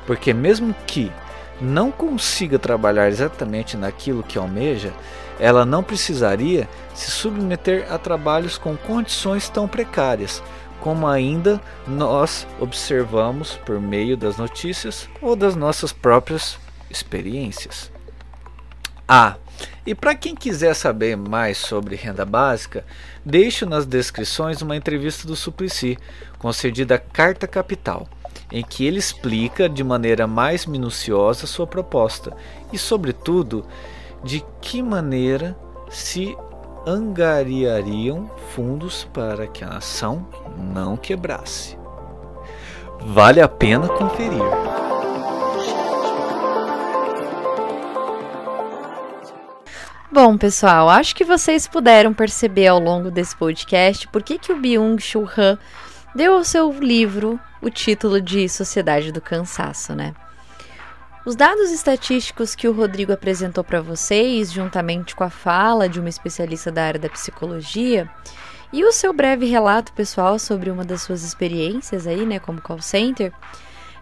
Porque, 0.07 0.35
mesmo 0.35 0.75
que 0.87 1.13
não 1.61 1.91
consiga 1.91 2.59
trabalhar 2.59 3.09
exatamente 3.09 3.77
naquilo 3.77 4.23
que 4.23 4.39
almeja, 4.39 4.93
ela 5.39 5.65
não 5.65 5.83
precisaria 5.83 6.69
se 6.95 7.11
submeter 7.11 7.87
a 7.91 7.99
trabalhos 7.99 8.59
com 8.59 8.77
condições 8.77 9.49
tão 9.49 9.69
precárias, 9.69 10.43
como 10.81 11.07
ainda 11.07 11.61
nós 11.87 12.47
observamos 12.59 13.57
por 13.65 13.81
meio 13.81 14.17
das 14.17 14.37
notícias 14.37 15.09
ou 15.21 15.37
das 15.37 15.55
nossas 15.55 15.93
próprias 15.93 16.59
experiências. 16.91 17.93
Ah, 19.13 19.35
e 19.85 19.93
para 19.93 20.15
quem 20.15 20.37
quiser 20.37 20.73
saber 20.73 21.17
mais 21.17 21.59
sobre 21.59 21.97
renda 21.97 22.25
básica, 22.25 22.85
deixo 23.25 23.67
nas 23.67 23.85
descrições 23.85 24.63
uma 24.63 24.77
entrevista 24.77 25.27
do 25.27 25.35
Suplicy, 25.35 25.99
concedida 26.39 26.95
à 26.95 26.99
Carta 27.01 27.49
Capital, 27.49 28.07
em 28.53 28.63
que 28.63 28.87
ele 28.87 29.01
explica 29.01 29.69
de 29.69 29.83
maneira 29.83 30.29
mais 30.29 30.65
minuciosa 30.65 31.45
sua 31.49 31.67
proposta 31.67 32.33
e, 32.73 32.79
sobretudo, 32.79 33.67
de 34.23 34.45
que 34.61 34.81
maneira 34.81 35.59
se 35.91 36.37
angariariam 36.87 38.31
fundos 38.55 39.09
para 39.13 39.49
que 39.49 39.65
a 39.65 39.71
nação 39.71 40.25
não 40.57 40.97
quebrasse. 40.97 41.77
Vale 43.01 43.41
a 43.41 43.49
pena 43.49 43.89
conferir. 43.89 44.80
Bom, 50.13 50.37
pessoal, 50.37 50.89
acho 50.89 51.15
que 51.15 51.25
vocês 51.25 51.69
puderam 51.69 52.13
perceber 52.13 52.67
ao 52.67 52.81
longo 52.81 53.13
desse 53.13 53.37
podcast 53.37 54.09
por 54.09 54.25
que, 54.25 54.39
que 54.39 54.53
o 54.53 54.57
Byung-Chul 54.57 55.31
Han 55.39 55.57
deu 56.17 56.33
ao 56.35 56.43
seu 56.43 56.73
livro 56.73 57.39
o 57.63 57.71
título 57.71 58.21
de 58.21 58.49
Sociedade 58.49 59.13
do 59.13 59.21
Cansaço, 59.21 59.95
né? 59.95 60.13
Os 61.25 61.37
dados 61.37 61.71
estatísticos 61.71 62.57
que 62.57 62.67
o 62.67 62.73
Rodrigo 62.73 63.13
apresentou 63.13 63.63
para 63.63 63.81
vocês, 63.81 64.51
juntamente 64.51 65.15
com 65.15 65.23
a 65.23 65.31
fala 65.31 65.89
de 65.89 66.01
uma 66.01 66.09
especialista 66.09 66.73
da 66.73 66.87
área 66.87 66.99
da 66.99 67.09
psicologia, 67.09 68.11
e 68.73 68.83
o 68.83 68.91
seu 68.91 69.13
breve 69.13 69.47
relato 69.47 69.93
pessoal 69.93 70.41
sobre 70.41 70.73
uma 70.73 70.85
das 70.85 71.03
suas 71.03 71.23
experiências 71.23 72.09
aí, 72.09 72.27
né, 72.27 72.41
como 72.41 72.61
call 72.61 72.83
center, 72.83 73.33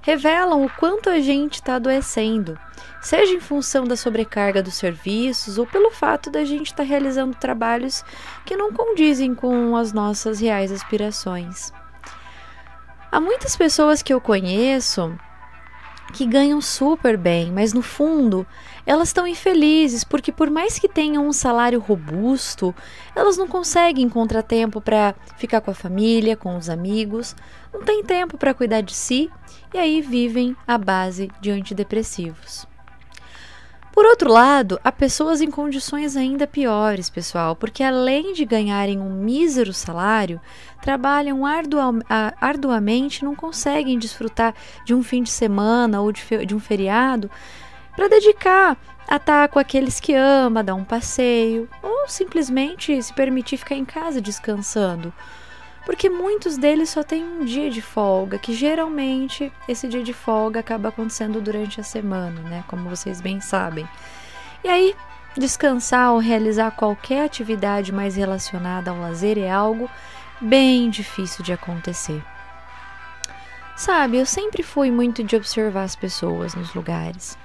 revelam 0.03 0.65
o 0.65 0.71
quanto 0.71 1.11
a 1.11 1.21
gente 1.21 1.55
está 1.55 1.75
adoecendo, 1.77 2.59
seja 3.01 3.33
em 3.33 3.41
função 3.41 3.85
da 3.85 3.97
sobrecarga 3.97 4.63
dos 4.63 4.75
serviços 4.75 5.59
ou 5.59 5.67
pelo 5.67 5.91
fato 5.91 6.31
da 6.31 6.45
gente 6.45 6.67
estar 6.67 6.83
tá 6.83 6.89
realizando 6.89 7.37
trabalhos 7.37 8.05
que 8.45 8.57
não 8.57 8.73
condizem 8.73 9.35
com 9.35 9.77
as 9.77 9.93
nossas 9.93 10.41
reais 10.41 10.73
aspirações. 10.73 11.73
Há 13.11 13.21
muitas 13.21 13.57
pessoas 13.57 14.03
que 14.03 14.13
eu 14.13 14.21
conheço 14.21 15.19
que 16.13 16.27
ganham 16.27 16.61
super 16.61 17.17
bem, 17.17 17.51
mas 17.53 17.73
no 17.73 17.83
fundo 17.83 18.47
elas 18.87 19.09
estão 19.09 19.27
infelizes 19.27 20.05
porque, 20.05 20.33
por 20.33 20.51
mais 20.51 20.79
que 20.79 20.89
tenham 20.89 21.27
um 21.27 21.33
salário 21.33 21.81
robusto, 21.81 22.75
elas 23.15 23.37
não 23.37 23.47
conseguem 23.47 24.05
encontrar 24.05 24.43
tempo 24.43 24.81
para 24.81 25.15
ficar 25.37 25.61
com 25.61 25.71
a 25.71 25.75
família, 25.75 26.37
com 26.37 26.57
os 26.57 26.71
amigos, 26.71 27.37
não 27.73 27.83
tem 27.83 28.03
tempo 28.03 28.39
para 28.39 28.55
cuidar 28.55 28.81
de 28.81 28.95
si 28.95 29.31
e 29.75 29.79
aí 29.79 30.01
vivem 30.01 30.57
à 30.67 30.79
base 30.79 31.31
de 31.41 31.51
antidepressivos. 31.51 32.68
Por 33.99 34.07
outro 34.07 34.33
lado, 34.33 34.79
há 34.85 34.93
pessoas 34.93 35.41
em 35.41 35.51
condições 35.51 36.17
ainda 36.17 36.47
piores, 36.47 37.11
pessoal, 37.11 37.57
porque 37.57 37.83
além 37.83 38.33
de 38.33 38.45
ganharem 38.45 39.01
um 39.01 39.11
mísero 39.11 39.73
salário, 39.73 40.41
trabalham 40.81 41.45
ardua 41.45 41.99
arduamente 42.41 43.25
não 43.25 43.35
conseguem 43.35 43.99
desfrutar 43.99 44.55
de 44.85 44.95
um 44.95 45.03
fim 45.03 45.25
de 45.25 45.31
semana 45.31 46.01
ou 46.01 46.13
de 46.13 46.55
um 46.55 46.61
feriado 46.61 47.29
para 47.97 48.07
dedicar 48.07 48.77
a 49.09 49.17
estar 49.17 49.49
com 49.49 49.59
aqueles 49.59 49.99
que 49.99 50.15
ama, 50.15 50.63
dar 50.63 50.77
um 50.77 50.85
passeio 50.85 51.69
ou 51.83 52.07
simplesmente 52.07 53.03
se 53.03 53.13
permitir 53.13 53.57
ficar 53.57 53.75
em 53.75 53.85
casa 53.85 54.21
descansando 54.21 55.13
porque 55.89 56.11
muitos 56.11 56.59
deles 56.59 56.91
só 56.91 57.03
têm 57.03 57.25
um 57.25 57.47
dia 57.47 57.71
de 57.71 57.81
folga, 57.81 58.39
que 58.39 58.53
geralmente 58.53 59.51
esse 59.67 59.89
dia 59.89 60.03
de 60.03 60.13
folga 60.13 60.61
acaba 60.61 60.91
acontecendo 60.91 61.41
durante 61.41 61.81
a 61.81 61.83
semana, 61.83 62.43
né? 62.43 62.63
Como 62.69 62.91
vocês 62.91 63.23
bem 63.23 63.41
sabem. 63.41 63.89
E 64.63 64.69
aí, 64.69 64.95
descansar 65.35 66.13
ou 66.13 66.19
realizar 66.19 66.73
qualquer 66.73 67.25
atividade 67.25 67.91
mais 67.91 68.17
relacionada 68.17 68.91
ao 68.91 69.01
lazer 69.01 69.39
é 69.39 69.51
algo 69.51 69.89
bem 70.39 70.91
difícil 70.91 71.43
de 71.43 71.55
acontecer. 71.55 72.23
Sabe, 73.75 74.19
eu 74.19 74.27
sempre 74.27 74.63
fui 74.63 74.91
muito 74.91 75.25
de 75.25 75.37
observar 75.37 75.85
as 75.85 75.97
pessoas 75.97 76.55
nos 76.55 76.75
lugares. 76.75 77.39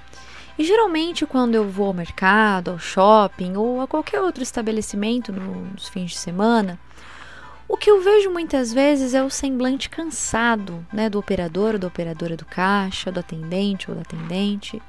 E 0.58 0.64
geralmente, 0.64 1.24
quando 1.24 1.54
eu 1.54 1.66
vou 1.66 1.86
ao 1.86 1.94
mercado, 1.94 2.72
ao 2.72 2.78
shopping 2.78 3.56
ou 3.56 3.80
a 3.80 3.86
qualquer 3.86 4.20
outro 4.20 4.42
estabelecimento 4.42 5.32
nos 5.32 5.88
fins 5.88 6.10
de 6.10 6.18
semana, 6.18 6.78
o 7.74 7.76
que 7.76 7.90
eu 7.90 8.00
vejo 8.00 8.30
muitas 8.30 8.72
vezes 8.72 9.14
é 9.14 9.22
o 9.24 9.28
semblante 9.28 9.90
cansado, 9.90 10.86
né, 10.92 11.10
do 11.10 11.18
operador, 11.18 11.76
da 11.76 11.88
operadora 11.88 12.36
do 12.36 12.44
caixa, 12.44 13.10
do 13.10 13.18
atendente 13.18 13.90
ou 13.90 13.96
da 13.96 14.02
atendente. 14.02 14.80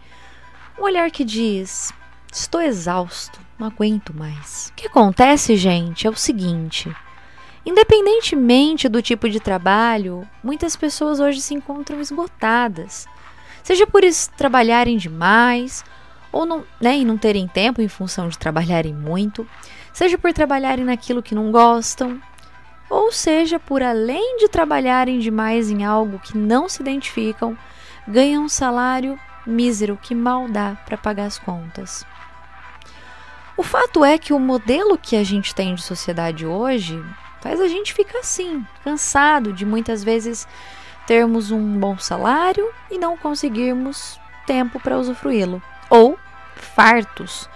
Um 0.77 0.83
olhar 0.83 1.09
que 1.09 1.23
diz: 1.23 1.91
"Estou 2.31 2.61
exausto, 2.61 3.39
não 3.57 3.65
aguento 3.65 4.15
mais". 4.15 4.67
O 4.67 4.73
que 4.75 4.85
acontece, 4.85 5.55
gente, 5.55 6.05
é 6.05 6.09
o 6.11 6.15
seguinte: 6.15 6.95
independentemente 7.65 8.87
do 8.87 9.01
tipo 9.01 9.27
de 9.27 9.39
trabalho, 9.39 10.21
muitas 10.43 10.75
pessoas 10.75 11.19
hoje 11.19 11.41
se 11.41 11.55
encontram 11.55 11.99
esgotadas. 11.99 13.07
Seja 13.63 13.87
por 13.87 14.03
trabalharem 14.37 14.95
demais, 14.95 15.83
ou 16.31 16.45
não, 16.45 16.63
né, 16.79 16.99
e 16.99 17.03
não 17.03 17.17
terem 17.17 17.47
tempo 17.47 17.81
em 17.81 17.87
função 17.87 18.29
de 18.29 18.37
trabalharem 18.37 18.93
muito, 18.93 19.47
seja 19.91 20.19
por 20.19 20.31
trabalharem 20.33 20.85
naquilo 20.85 21.23
que 21.23 21.33
não 21.33 21.51
gostam, 21.51 22.21
ou 22.89 23.11
seja, 23.11 23.59
por 23.59 23.81
além 23.81 24.37
de 24.37 24.47
trabalharem 24.47 25.19
demais 25.19 25.69
em 25.69 25.83
algo 25.83 26.19
que 26.19 26.37
não 26.37 26.69
se 26.69 26.81
identificam, 26.81 27.57
ganham 28.07 28.43
um 28.43 28.49
salário 28.49 29.19
mísero 29.45 29.97
que 30.01 30.13
mal 30.13 30.47
dá 30.47 30.77
para 30.85 30.97
pagar 30.97 31.25
as 31.25 31.37
contas. 31.37 32.05
O 33.57 33.63
fato 33.63 34.03
é 34.03 34.17
que 34.17 34.33
o 34.33 34.39
modelo 34.39 34.97
que 34.97 35.15
a 35.15 35.23
gente 35.23 35.55
tem 35.55 35.73
de 35.75 35.81
sociedade 35.81 36.45
hoje 36.45 37.01
faz 37.41 37.61
a 37.61 37.67
gente 37.67 37.93
ficar 37.93 38.19
assim, 38.19 38.65
cansado 38.83 39.53
de 39.53 39.65
muitas 39.65 40.03
vezes 40.03 40.47
termos 41.07 41.51
um 41.51 41.79
bom 41.79 41.97
salário 41.97 42.67
e 42.89 42.97
não 42.97 43.15
conseguirmos 43.15 44.19
tempo 44.45 44.79
para 44.79 44.97
usufruí-lo, 44.97 45.61
ou 45.89 46.19
fartos, 46.55 47.49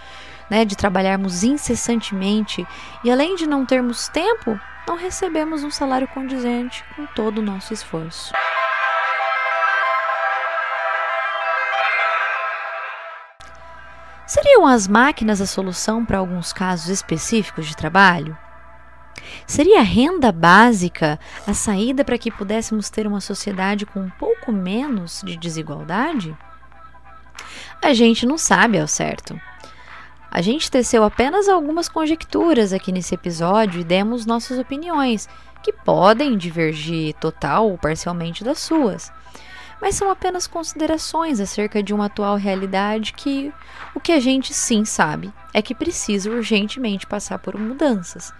né, 0.49 0.63
de 0.63 0.75
trabalharmos 0.75 1.43
incessantemente 1.43 2.65
e 3.03 3.11
além 3.11 3.35
de 3.35 3.45
não 3.45 3.65
termos 3.65 4.07
tempo, 4.07 4.59
não 4.87 4.95
recebemos 4.95 5.63
um 5.63 5.71
salário 5.71 6.07
condizente 6.07 6.83
com 6.95 7.05
todo 7.07 7.39
o 7.39 7.43
nosso 7.43 7.73
esforço. 7.73 8.33
Seriam 14.25 14.67
as 14.67 14.87
máquinas 14.87 15.41
a 15.41 15.47
solução 15.47 16.05
para 16.05 16.19
alguns 16.19 16.53
casos 16.53 16.89
específicos 16.89 17.67
de 17.67 17.75
trabalho? 17.75 18.37
Seria 19.47 19.79
a 19.79 19.83
renda 19.83 20.31
básica 20.31 21.19
a 21.47 21.53
saída 21.53 22.05
para 22.05 22.17
que 22.17 22.31
pudéssemos 22.31 22.89
ter 22.89 23.07
uma 23.07 23.21
sociedade 23.21 23.85
com 23.85 23.99
um 23.99 24.09
pouco 24.09 24.51
menos 24.51 25.23
de 25.25 25.35
desigualdade? 25.35 26.37
A 27.81 27.93
gente 27.93 28.25
não 28.25 28.37
sabe 28.37 28.79
ao 28.79 28.87
certo. 28.87 29.39
A 30.31 30.41
gente 30.41 30.69
teceu 30.69 31.03
apenas 31.03 31.49
algumas 31.49 31.89
conjecturas 31.89 32.71
aqui 32.71 32.91
nesse 32.91 33.15
episódio 33.15 33.81
e 33.81 33.83
demos 33.83 34.25
nossas 34.25 34.59
opiniões, 34.59 35.27
que 35.63 35.73
podem 35.73 36.37
divergir 36.37 37.15
total 37.15 37.69
ou 37.69 37.77
parcialmente 37.77 38.43
das 38.43 38.59
suas. 38.59 39.11
Mas 39.81 39.95
são 39.95 40.11
apenas 40.11 40.45
considerações 40.45 41.39
acerca 41.39 41.81
de 41.81 41.93
uma 41.93 42.05
atual 42.05 42.35
realidade 42.35 43.13
que 43.13 43.51
o 43.95 43.99
que 43.99 44.11
a 44.11 44.19
gente 44.19 44.53
sim 44.53 44.85
sabe 44.85 45.33
é 45.53 45.61
que 45.61 45.73
precisa 45.73 46.29
urgentemente 46.29 47.07
passar 47.07 47.39
por 47.39 47.57
mudanças. 47.57 48.33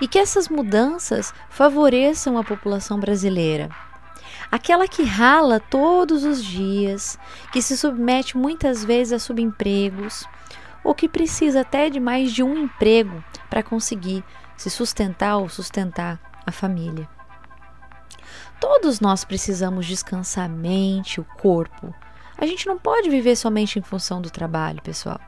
E 0.00 0.08
que 0.08 0.18
essas 0.18 0.48
mudanças 0.48 1.32
favoreçam 1.50 2.38
a 2.38 2.44
população 2.44 2.98
brasileira, 2.98 3.68
aquela 4.50 4.88
que 4.88 5.04
rala 5.04 5.60
todos 5.60 6.24
os 6.24 6.42
dias, 6.42 7.18
que 7.52 7.60
se 7.60 7.76
submete 7.76 8.36
muitas 8.36 8.82
vezes 8.82 9.12
a 9.12 9.18
subempregos, 9.18 10.24
ou 10.88 10.94
que 10.94 11.06
precisa 11.06 11.60
até 11.60 11.90
de 11.90 12.00
mais 12.00 12.32
de 12.32 12.42
um 12.42 12.56
emprego 12.56 13.22
para 13.50 13.62
conseguir 13.62 14.24
se 14.56 14.70
sustentar 14.70 15.36
ou 15.36 15.46
sustentar 15.46 16.18
a 16.46 16.50
família. 16.50 17.06
Todos 18.58 18.98
nós 18.98 19.22
precisamos 19.22 19.84
descansar 19.84 20.46
a 20.46 20.48
mente, 20.48 21.20
o 21.20 21.24
corpo. 21.24 21.94
A 22.38 22.46
gente 22.46 22.66
não 22.66 22.78
pode 22.78 23.10
viver 23.10 23.36
somente 23.36 23.78
em 23.78 23.82
função 23.82 24.22
do 24.22 24.30
trabalho, 24.30 24.80
pessoal. 24.80 25.20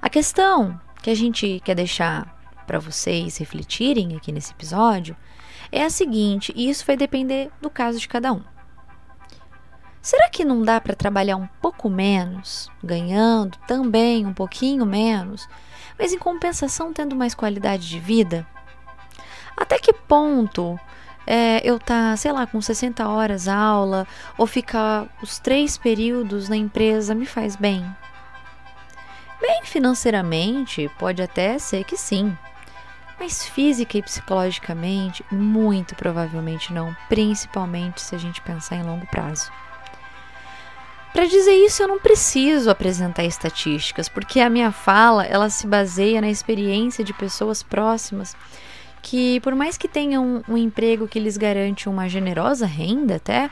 A 0.00 0.08
questão 0.08 0.80
que 1.02 1.10
a 1.10 1.14
gente 1.14 1.60
quer 1.64 1.74
deixar 1.74 2.32
para 2.64 2.78
vocês 2.78 3.36
refletirem 3.36 4.16
aqui 4.16 4.30
nesse 4.30 4.52
episódio 4.52 5.16
é 5.72 5.82
a 5.82 5.90
seguinte, 5.90 6.52
e 6.54 6.70
isso 6.70 6.86
vai 6.86 6.96
depender 6.96 7.50
do 7.60 7.68
caso 7.68 7.98
de 7.98 8.06
cada 8.06 8.32
um. 8.32 8.44
Será 10.00 10.28
que 10.28 10.44
não 10.44 10.62
dá 10.62 10.80
para 10.80 10.94
trabalhar 10.94 11.36
um 11.36 11.48
pouco 11.60 11.90
menos, 11.90 12.70
ganhando 12.82 13.58
também 13.66 14.24
um 14.24 14.32
pouquinho 14.32 14.86
menos, 14.86 15.48
mas 15.98 16.12
em 16.12 16.18
compensação 16.18 16.92
tendo 16.92 17.16
mais 17.16 17.34
qualidade 17.34 17.88
de 17.88 17.98
vida? 17.98 18.46
Até 19.56 19.78
que 19.78 19.92
ponto 19.92 20.78
é, 21.26 21.60
eu 21.62 21.78
tá, 21.78 22.16
sei 22.16 22.32
lá, 22.32 22.46
com 22.46 22.60
60 22.60 23.06
horas 23.06 23.48
aula 23.48 24.06
ou 24.38 24.46
ficar 24.46 25.06
os 25.20 25.38
três 25.38 25.76
períodos 25.76 26.48
na 26.48 26.56
empresa 26.56 27.14
me 27.14 27.26
faz 27.26 27.56
bem? 27.56 27.84
Bem, 29.40 29.62
financeiramente, 29.64 30.90
pode 30.98 31.20
até 31.20 31.58
ser 31.58 31.84
que 31.84 31.96
sim, 31.96 32.36
mas 33.20 33.46
física 33.46 33.98
e 33.98 34.02
psicologicamente, 34.02 35.24
muito 35.30 35.94
provavelmente 35.94 36.72
não, 36.72 36.96
principalmente 37.08 38.00
se 38.00 38.14
a 38.14 38.18
gente 38.18 38.40
pensar 38.40 38.76
em 38.76 38.82
longo 38.82 39.06
prazo. 39.08 39.50
Para 41.12 41.26
dizer 41.26 41.54
isso, 41.54 41.82
eu 41.82 41.88
não 41.88 41.98
preciso 41.98 42.70
apresentar 42.70 43.24
estatísticas, 43.24 44.08
porque 44.08 44.40
a 44.40 44.50
minha 44.50 44.70
fala 44.70 45.24
ela 45.24 45.50
se 45.50 45.66
baseia 45.66 46.20
na 46.20 46.28
experiência 46.28 47.02
de 47.02 47.12
pessoas 47.12 47.62
próximas 47.62 48.36
que, 49.02 49.40
por 49.40 49.54
mais 49.54 49.76
que 49.76 49.88
tenham 49.88 50.42
um 50.48 50.56
emprego 50.56 51.08
que 51.08 51.18
lhes 51.18 51.36
garante 51.36 51.88
uma 51.88 52.08
generosa 52.08 52.66
renda, 52.66 53.16
até, 53.16 53.50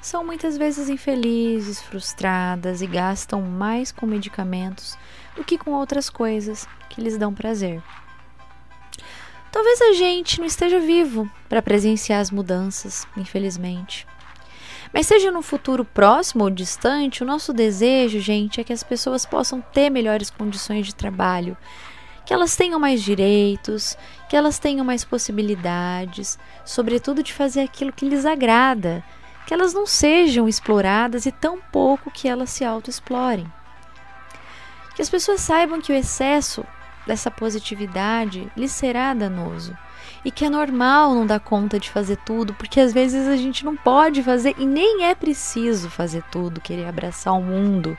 são 0.00 0.24
muitas 0.24 0.56
vezes 0.56 0.88
infelizes, 0.88 1.80
frustradas 1.80 2.82
e 2.82 2.86
gastam 2.86 3.40
mais 3.40 3.92
com 3.92 4.06
medicamentos 4.06 4.98
do 5.36 5.44
que 5.44 5.58
com 5.58 5.72
outras 5.72 6.10
coisas 6.10 6.66
que 6.88 7.00
lhes 7.00 7.16
dão 7.16 7.32
prazer. 7.32 7.82
Talvez 9.52 9.80
a 9.82 9.92
gente 9.92 10.40
não 10.40 10.46
esteja 10.46 10.80
vivo 10.80 11.30
para 11.48 11.62
presenciar 11.62 12.20
as 12.20 12.30
mudanças, 12.30 13.06
infelizmente. 13.16 14.06
Mas 14.92 15.06
seja 15.06 15.30
no 15.30 15.42
futuro 15.42 15.84
próximo 15.84 16.44
ou 16.44 16.50
distante, 16.50 17.22
o 17.22 17.26
nosso 17.26 17.52
desejo, 17.52 18.20
gente, 18.20 18.60
é 18.60 18.64
que 18.64 18.72
as 18.72 18.82
pessoas 18.82 19.26
possam 19.26 19.60
ter 19.60 19.90
melhores 19.90 20.30
condições 20.30 20.86
de 20.86 20.94
trabalho, 20.94 21.56
que 22.24 22.32
elas 22.32 22.56
tenham 22.56 22.80
mais 22.80 23.02
direitos, 23.02 23.96
que 24.28 24.36
elas 24.36 24.58
tenham 24.58 24.84
mais 24.84 25.04
possibilidades, 25.04 26.38
sobretudo 26.64 27.22
de 27.22 27.32
fazer 27.32 27.60
aquilo 27.60 27.92
que 27.92 28.08
lhes 28.08 28.24
agrada, 28.24 29.04
que 29.46 29.52
elas 29.52 29.74
não 29.74 29.86
sejam 29.86 30.48
exploradas 30.48 31.26
e 31.26 31.32
tão 31.32 31.60
pouco 31.60 32.10
que 32.10 32.28
elas 32.28 32.50
se 32.50 32.64
autoexplorem. 32.64 33.50
Que 34.94 35.02
as 35.02 35.10
pessoas 35.10 35.40
saibam 35.40 35.80
que 35.80 35.92
o 35.92 35.96
excesso 35.96 36.64
dessa 37.06 37.30
positividade 37.30 38.50
lhes 38.56 38.72
será 38.72 39.12
danoso 39.14 39.76
e 40.24 40.30
que 40.30 40.44
é 40.44 40.50
normal 40.50 41.14
não 41.14 41.26
dar 41.26 41.40
conta 41.40 41.78
de 41.78 41.90
fazer 41.90 42.16
tudo, 42.18 42.54
porque 42.54 42.80
às 42.80 42.92
vezes 42.92 43.26
a 43.26 43.36
gente 43.36 43.64
não 43.64 43.76
pode 43.76 44.22
fazer 44.22 44.54
e 44.58 44.64
nem 44.64 45.04
é 45.04 45.14
preciso 45.14 45.90
fazer 45.90 46.22
tudo, 46.30 46.60
querer 46.60 46.86
abraçar 46.86 47.34
o 47.34 47.42
mundo. 47.42 47.96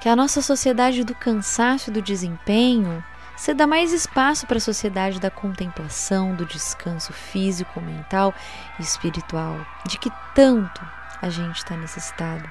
Que 0.00 0.08
a 0.08 0.16
nossa 0.16 0.40
sociedade 0.40 1.04
do 1.04 1.14
cansaço 1.14 1.90
e 1.90 1.92
do 1.92 2.00
desempenho 2.00 3.04
você 3.36 3.52
dá 3.52 3.66
mais 3.66 3.92
espaço 3.92 4.46
para 4.46 4.56
a 4.56 4.60
sociedade 4.60 5.20
da 5.20 5.30
contemplação, 5.30 6.34
do 6.34 6.46
descanso 6.46 7.12
físico, 7.12 7.82
mental 7.82 8.32
e 8.78 8.82
espiritual, 8.82 9.54
de 9.86 9.98
que 9.98 10.10
tanto 10.34 10.80
a 11.20 11.28
gente 11.28 11.56
está 11.56 11.76
necessitado. 11.76 12.48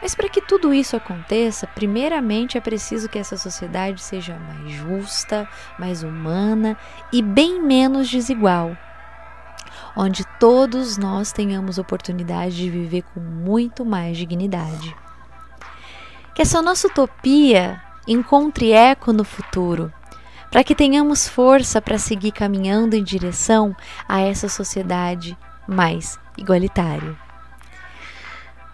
Mas 0.00 0.14
para 0.14 0.28
que 0.28 0.40
tudo 0.40 0.72
isso 0.72 0.96
aconteça, 0.96 1.66
primeiramente 1.66 2.56
é 2.56 2.60
preciso 2.60 3.08
que 3.08 3.18
essa 3.18 3.36
sociedade 3.36 4.00
seja 4.00 4.38
mais 4.38 4.72
justa, 4.72 5.48
mais 5.78 6.02
humana 6.02 6.76
e 7.12 7.20
bem 7.20 7.60
menos 7.60 8.08
desigual. 8.08 8.76
Onde 9.96 10.24
todos 10.38 10.96
nós 10.96 11.32
tenhamos 11.32 11.78
oportunidade 11.78 12.56
de 12.56 12.70
viver 12.70 13.02
com 13.12 13.20
muito 13.20 13.84
mais 13.84 14.16
dignidade. 14.16 14.94
Que 16.34 16.42
essa 16.42 16.62
nossa 16.62 16.86
utopia 16.86 17.82
encontre 18.06 18.70
eco 18.70 19.12
no 19.12 19.24
futuro, 19.24 19.92
para 20.50 20.62
que 20.62 20.74
tenhamos 20.74 21.28
força 21.28 21.82
para 21.82 21.98
seguir 21.98 22.30
caminhando 22.30 22.94
em 22.94 23.02
direção 23.02 23.76
a 24.08 24.20
essa 24.20 24.48
sociedade 24.48 25.36
mais 25.66 26.18
igualitária. 26.38 27.16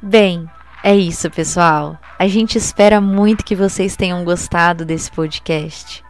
Bem, 0.00 0.48
é 0.84 0.94
isso, 0.94 1.30
pessoal. 1.30 1.98
A 2.18 2.28
gente 2.28 2.58
espera 2.58 3.00
muito 3.00 3.42
que 3.42 3.56
vocês 3.56 3.96
tenham 3.96 4.22
gostado 4.22 4.84
desse 4.84 5.10
podcast. 5.10 6.04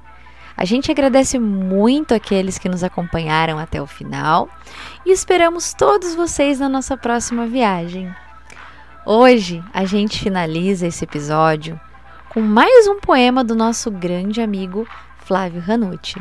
A 0.57 0.65
gente 0.65 0.91
agradece 0.91 1.39
muito 1.39 2.13
aqueles 2.13 2.59
que 2.59 2.69
nos 2.69 2.83
acompanharam 2.83 3.57
até 3.57 3.81
o 3.81 3.87
final 3.87 4.49
e 5.07 5.13
esperamos 5.13 5.73
todos 5.75 6.17
vocês 6.17 6.59
na 6.59 6.69
nossa 6.69 6.97
próxima 6.97 7.47
viagem. 7.47 8.13
Hoje 9.07 9.63
a 9.73 9.85
gente 9.85 10.19
finaliza 10.19 10.89
esse 10.89 11.05
episódio 11.05 11.81
com 12.31 12.41
mais 12.41 12.89
um 12.89 12.99
poema 12.99 13.45
do 13.45 13.55
nosso 13.55 13.93
grande 13.93 14.41
amigo 14.41 14.89
Flávio 15.19 15.61
Ranucci. 15.61 16.21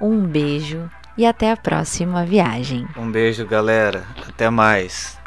Um 0.00 0.20
beijo 0.20 0.88
e 1.18 1.26
até 1.26 1.50
a 1.50 1.56
próxima 1.56 2.24
viagem. 2.24 2.86
Um 2.96 3.10
beijo, 3.10 3.44
galera. 3.44 4.04
Até 4.28 4.48
mais. 4.48 5.23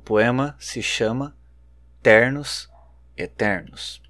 O 0.00 0.02
poema 0.02 0.56
se 0.58 0.82
chama 0.82 1.36
Ternos 2.02 2.70
Eternos. 3.14 4.02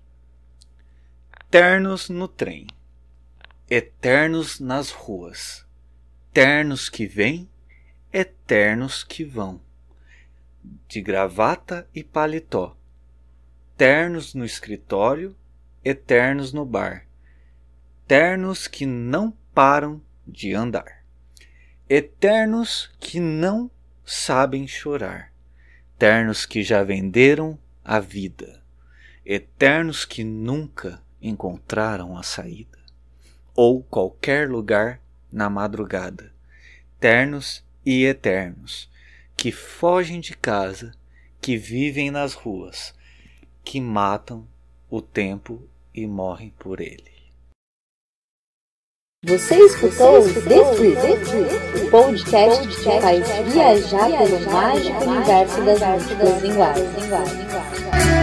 Ternos 1.50 2.08
no 2.08 2.28
trem, 2.28 2.68
eternos 3.68 4.60
nas 4.60 4.92
ruas, 4.92 5.66
ternos 6.32 6.88
que 6.88 7.06
vêm, 7.06 7.50
eternos 8.12 9.02
que 9.02 9.24
vão, 9.24 9.60
de 10.86 11.02
gravata 11.02 11.88
e 11.92 12.04
paletó, 12.04 12.76
ternos 13.76 14.32
no 14.32 14.44
escritório, 14.44 15.36
eternos 15.84 16.52
no 16.52 16.64
bar, 16.64 17.08
ternos 18.06 18.68
que 18.68 18.86
não 18.86 19.32
param 19.52 20.00
de 20.24 20.54
andar, 20.54 21.04
eternos 21.88 22.94
que 23.00 23.18
não 23.18 23.68
sabem 24.04 24.68
chorar 24.68 25.29
eternos 26.00 26.46
que 26.46 26.62
já 26.62 26.82
venderam 26.82 27.58
a 27.84 28.00
vida, 28.00 28.62
eternos 29.22 30.06
que 30.06 30.24
nunca 30.24 30.98
encontraram 31.20 32.16
a 32.16 32.22
saída, 32.22 32.78
ou 33.54 33.82
qualquer 33.82 34.48
lugar 34.48 34.98
na 35.30 35.50
madrugada, 35.50 36.32
ternos 36.98 37.62
e 37.84 38.06
eternos, 38.06 38.90
que 39.36 39.52
fogem 39.52 40.20
de 40.20 40.34
casa, 40.34 40.94
que 41.38 41.58
vivem 41.58 42.10
nas 42.10 42.32
ruas, 42.32 42.94
que 43.62 43.78
matam 43.78 44.48
o 44.88 45.02
tempo 45.02 45.68
e 45.92 46.06
morrem 46.06 46.48
por 46.58 46.80
ele. 46.80 47.12
Você 49.26 49.54
escutou 49.54 50.22
Desfree, 50.22 50.96
o 51.84 51.90
podcast 51.90 52.66
que 52.66 53.00
faz 53.02 53.28
viajar 53.52 54.08
pelo 54.16 54.50
mágico 54.50 55.04
universo 55.04 55.60
das 55.60 55.80
múltiplas 55.80 56.42
linguagens. 56.42 58.19